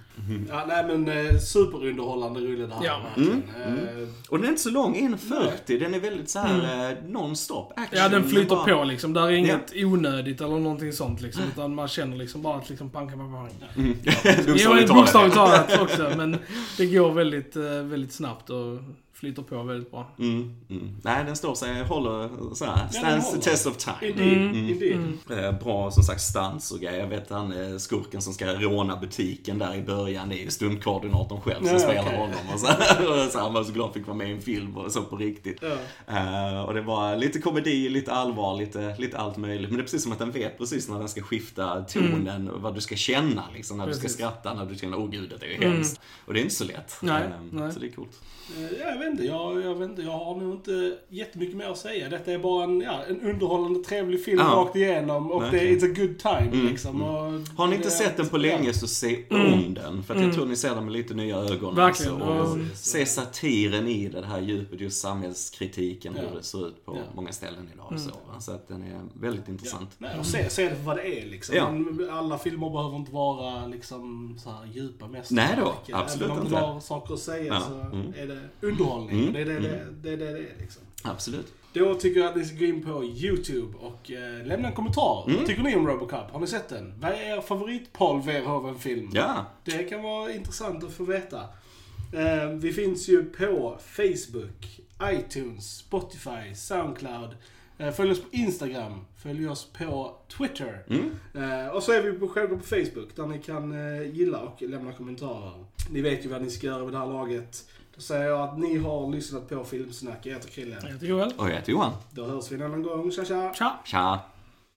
Ja, 0.49 0.65
nej 0.69 0.85
men 0.87 1.09
eh, 1.27 1.39
superunderhållande 1.39 2.41
rulle 2.41 2.67
det 2.67 2.75
här. 2.75 2.85
Ja. 2.85 3.01
verkligen. 3.17 3.43
Mm, 3.67 4.03
Eh, 4.03 4.09
Och 4.29 4.37
den 4.39 4.47
är 4.47 4.51
inte 4.51 4.63
så 4.63 4.71
lång, 4.71 4.95
1.40. 4.97 5.79
Den 5.79 5.95
är 5.95 6.01
väldigt 6.01 6.31
så 6.31 6.39
här 6.39 6.91
eh, 6.91 6.97
non-stop 7.11 7.73
action. 7.77 7.99
Ja, 7.99 8.09
den 8.09 8.25
flyter 8.25 8.57
Bara- 8.57 8.79
på 8.79 8.85
liksom. 8.85 9.13
Där 9.13 9.23
är 9.27 9.31
inget 9.31 9.73
onödigt 9.77 10.41
eller 10.41 10.59
någonting 10.59 10.93
sånt 10.93 11.21
liksom. 11.21 11.43
Utan 11.53 11.75
man 11.75 11.89
känner 11.89 12.17
liksom 12.17 12.43
bara 12.43 12.57
att 12.57 12.69
liksom 12.71 12.91
pang, 12.91 13.09
pang, 13.09 13.19
pang. 13.33 13.51
Mm. 13.77 13.97
Jo, 14.05 14.15
Bokstavligt 14.95 15.35
talat. 15.35 15.35
talat 15.35 15.81
också. 15.81 16.13
Men 16.17 16.37
det 16.77 16.87
går 16.87 17.11
väldigt, 17.13 17.57
eh, 17.57 17.63
väldigt 17.83 18.13
snabbt 18.13 18.51
och 18.51 18.79
flyter 19.21 19.43
på 19.43 19.63
väldigt 19.63 19.91
bra. 19.91 20.11
Mm, 20.19 20.55
mm. 20.71 20.97
Nej, 21.03 21.25
den 21.25 21.37
står 21.37 21.55
sig, 21.55 21.83
håller 21.85 22.31
så 22.55 22.65
här, 22.65 22.77
den 22.83 22.93
stands 22.93 23.27
håller. 23.27 23.39
the 23.43 23.51
test 23.51 23.67
of 23.67 23.77
time. 23.77 23.97
Indeed, 24.11 24.37
Mm, 24.39 24.55
indeed. 24.69 25.45
Eh, 25.45 25.53
Bra 25.59 25.91
som 25.91 26.03
sagt 26.03 26.21
stunts 26.21 26.73
och 26.73 26.81
grejer. 26.81 26.99
Jag 27.01 27.07
vet 27.07 27.31
han 27.31 27.73
eh, 27.73 27.79
skurken 27.79 28.23
som 28.23 28.33
ska 28.33 28.47
råna 28.55 28.97
butiken 28.97 29.59
där 29.59 29.75
i 29.75 29.83
början, 29.83 30.29
det 30.29 30.39
är 30.41 30.45
ju 30.45 30.51
stundkoordinatorn 30.51 31.41
själv 31.41 31.65
som 31.65 31.73
Ja, 31.73 31.79
spelar 31.79 32.03
okej. 32.03 32.17
honom. 32.19 32.37
Och 32.55 32.61
så, 32.61 32.67
och 33.27 33.31
så 33.33 33.39
han 33.39 33.53
var 33.55 33.65
så 33.65 33.73
glad 33.73 33.93
fick 33.95 34.07
vara 34.07 34.17
med 34.17 34.29
i 34.31 34.33
en 34.33 34.43
film 34.43 34.77
och 34.77 34.93
så 34.93 35.03
på 35.03 35.17
riktigt. 35.17 35.63
Ja. 35.63 35.77
Eh, 36.17 36.61
och 36.61 36.75
det 36.75 36.81
var 36.83 37.17
lite 37.17 37.39
komedi, 37.39 37.89
lite 37.89 38.13
allvar, 38.13 38.57
lite, 38.57 38.97
lite 38.99 39.19
allt 39.19 39.37
möjligt. 39.37 39.69
Men 39.71 39.77
det 39.77 39.81
är 39.81 39.85
precis 39.85 40.03
som 40.03 40.13
att 40.13 40.19
den 40.19 40.31
vet 40.31 40.59
precis 40.59 40.89
när 40.89 40.99
den 40.99 41.09
ska 41.09 41.23
skifta 41.23 41.83
tonen 41.85 42.51
och 42.51 42.63
vad 42.63 42.75
du 42.75 42.81
ska 42.81 42.97
känna 42.97 43.45
liksom. 43.55 43.79
När 43.79 43.87
du 43.87 43.93
ska 43.93 44.03
Precis. 44.03 44.17
skratta, 44.19 44.55
när 44.55 44.67
du 44.67 44.75
känner 44.75 44.99
åh 44.99 45.11
gud 45.11 45.33
det 45.41 45.47
är 45.47 45.51
ju 45.51 45.69
hemskt. 45.73 46.01
Och 46.27 46.35
det 46.35 46.41
är 46.41 46.43
inte 46.43 46.55
så 46.55 46.65
lätt. 46.65 46.99
Nej, 47.03 47.23
Eh, 47.23 47.31
nej. 47.51 47.73
Så 47.73 47.79
det 47.81 47.87
är 47.87 47.91
coolt. 47.91 48.21
Jag 48.81 48.99
vet 49.11 49.21
inte, 49.21 49.25
jag, 49.25 49.63
jag 49.63 49.75
vet 49.75 49.91
inte, 49.91 50.03
jag 50.03 50.11
har 50.19 50.37
nog 50.37 50.55
inte 50.55 50.97
jättemycket 51.09 51.57
mer 51.57 51.67
att 51.67 51.79
säga. 51.79 52.09
Detta 52.09 52.33
är 52.33 52.39
bara 52.39 52.65
en, 52.65 52.81
ja, 52.81 52.99
en 53.09 53.21
underhållande, 53.21 53.81
trevlig 53.85 54.25
film 54.25 54.39
Ja. 54.39 54.45
rakt 54.45 54.77
igenom 54.77 55.33
och 55.33 55.43
det 55.51 55.61
är 55.61 55.67
it's 55.67 55.85
a 55.85 55.95
good 55.97 56.19
time 56.19 56.51
Mm, 56.53 56.67
liksom. 56.67 57.03
Och 57.03 57.33
Har 57.57 57.67
ni 57.67 57.75
inte 57.77 57.89
det- 57.89 57.91
sett 57.93 58.17
den 58.17 58.29
på 58.29 58.37
länge 58.39 58.73
så 58.73 58.87
se 58.87 59.25
om 59.31 59.75
den. 59.75 60.03
För 60.03 60.15
att 60.15 60.21
jag 60.23 60.35
tror 60.35 60.47
ni 60.47 60.57
ser 60.57 60.75
den 60.75 60.85
med 60.85 60.93
lite 60.93 61.15
nya 61.15 61.37
ögon. 61.37 61.75
Verkligen. 61.75 62.23
Alltså, 62.23 62.59
och 62.59 62.77
se 62.77 63.07
satiren 63.07 63.89
i 63.89 64.09
det, 64.09 64.21
det 64.21 64.27
här 64.27 64.41
djupet, 64.41 64.81
just 64.81 65.01
samhällskritiken, 65.01 66.13
Ja. 66.17 66.23
hur 66.29 66.37
det 66.37 66.43
ser 66.43 66.69
ut 66.69 66.85
på 66.87 66.97
Ja. 66.97 67.03
många 67.15 67.33
ställen 67.33 67.71
idag. 67.75 67.87
och 67.93 68.01
Så, 68.01 68.11
va? 68.11 68.41
så 68.41 68.53
att 68.53 68.69
den 68.69 68.83
är 68.83 69.01
väldigt 69.21 69.49
intressant. 69.49 69.91
Nej, 69.99 70.19
och 70.19 70.27
se, 70.27 70.51
se 70.51 70.69
det 70.69 70.77
för 70.77 70.83
vad 70.85 70.97
det 70.97 71.21
är 71.21 71.27
liksom. 71.27 71.57
Ja. 71.57 72.13
Alla 72.13 72.39
filmer 72.39 72.71
behöver 72.71 72.97
inte 72.97 73.13
vara 73.13 73.67
liksom 73.67 74.35
så 74.39 74.51
här 74.51 74.67
djupa 74.75 75.09
mästerverk. 75.09 75.49
Nej 75.49 75.65
då, 75.65 75.97
absolut 75.97 76.25
Även 76.27 76.37
om 76.39 76.47
inte. 76.47 76.59
du 76.59 76.63
har 76.65 76.81
saker 76.81 77.15
att 77.15 77.21
säga 77.21 77.45
Ja, 77.55 77.61
så 77.61 77.97
mm. 77.97 78.13
är 78.17 78.27
det 78.27 78.67
underhållning. 78.97 79.29
Mm, 79.29 79.33
Det, 79.33 79.41
är 79.41 79.45
det, 79.45 79.69
det, 79.69 79.81
mm. 79.81 80.03
det 80.03 80.13
är 80.13 80.17
det 80.17 80.33
det 80.33 80.39
är 80.39 80.55
liksom. 80.61 80.83
Absolut. 81.03 81.53
Då 81.73 81.95
tycker 81.95 82.21
jag 82.21 82.29
att 82.29 82.37
ni 82.37 82.45
ska 82.45 82.57
gå 82.59 82.65
in 82.65 82.83
på 82.83 83.05
YouTube 83.05 83.79
och 83.79 84.11
eh, 84.11 84.47
lämna 84.47 84.69
en 84.69 84.75
kommentar. 84.75 85.25
Mm. 85.27 85.37
Vad 85.37 85.47
tycker 85.47 85.63
ni 85.63 85.77
om 85.77 85.87
Robocop? 85.87 86.31
Har 86.31 86.41
ni 86.41 86.47
sett 86.47 86.69
den? 86.69 86.95
Vad 87.01 87.11
är 87.11 87.37
er 87.37 87.41
favorit 87.41 87.93
Paul 87.93 88.23
Verhoeven-film? 88.23 89.11
Ja. 89.13 89.47
Det 89.65 89.85
kan 89.85 90.03
vara 90.03 90.33
intressant 90.33 90.85
att 90.85 90.93
få 90.93 91.05
veta. 91.05 91.41
Eh, 92.13 92.49
vi 92.51 92.73
finns 92.73 93.09
ju 93.09 93.25
på 93.25 93.79
Facebook, 93.81 94.81
iTunes, 95.03 95.77
Spotify, 95.77 96.55
Soundcloud. 96.55 97.37
Eh, 97.79 97.91
följ 97.93 98.11
oss 98.11 98.21
på 98.21 98.29
Instagram. 98.31 99.05
Följ 99.17 99.49
oss 99.49 99.69
på 99.79 100.17
Twitter. 100.39 100.85
Mm. 100.91 101.11
Eh, 101.35 101.69
och 101.69 101.83
så 101.83 101.93
är 101.93 102.03
vi 102.03 102.13
på, 102.13 102.29
självklart 102.29 102.61
på 102.61 102.67
Facebook 102.67 103.17
där 103.17 103.27
ni 103.27 103.39
kan 103.39 103.73
eh, 103.73 104.03
gilla 104.17 104.41
och 104.41 104.63
lämna 104.63 104.93
kommentarer. 104.93 105.65
Ni 105.91 106.01
vet 106.01 106.25
ju 106.25 106.29
vad 106.29 106.43
ni 106.43 106.51
ska 106.51 106.67
göra 106.67 106.85
vid 106.85 106.95
det 106.95 106.99
här 106.99 107.07
laget. 107.07 107.69
Då 107.97 108.03
säger 108.03 108.25
jag 108.25 108.41
att 108.41 108.59
ni 108.59 108.79
har 108.79 109.11
lyssnat 109.13 109.49
på 109.49 109.65
Filmsnack. 109.65 110.19
Jag 110.23 110.35
heter 110.35 110.49
Krille. 110.49 110.77
Jag 110.83 110.89
heter 110.89 111.07
Joel. 111.07 111.33
Och 111.37 111.49
jag 111.49 111.55
heter 111.55 111.73
Johan. 111.73 111.93
Då 112.11 112.25
hörs 112.25 112.51
vi 112.51 112.55
en 112.55 112.63
annan 112.63 112.83
gång. 112.83 113.11
Tja 113.11 113.25
tja! 113.25 113.53
Tja! 113.55 113.79
Tja. 113.85 114.21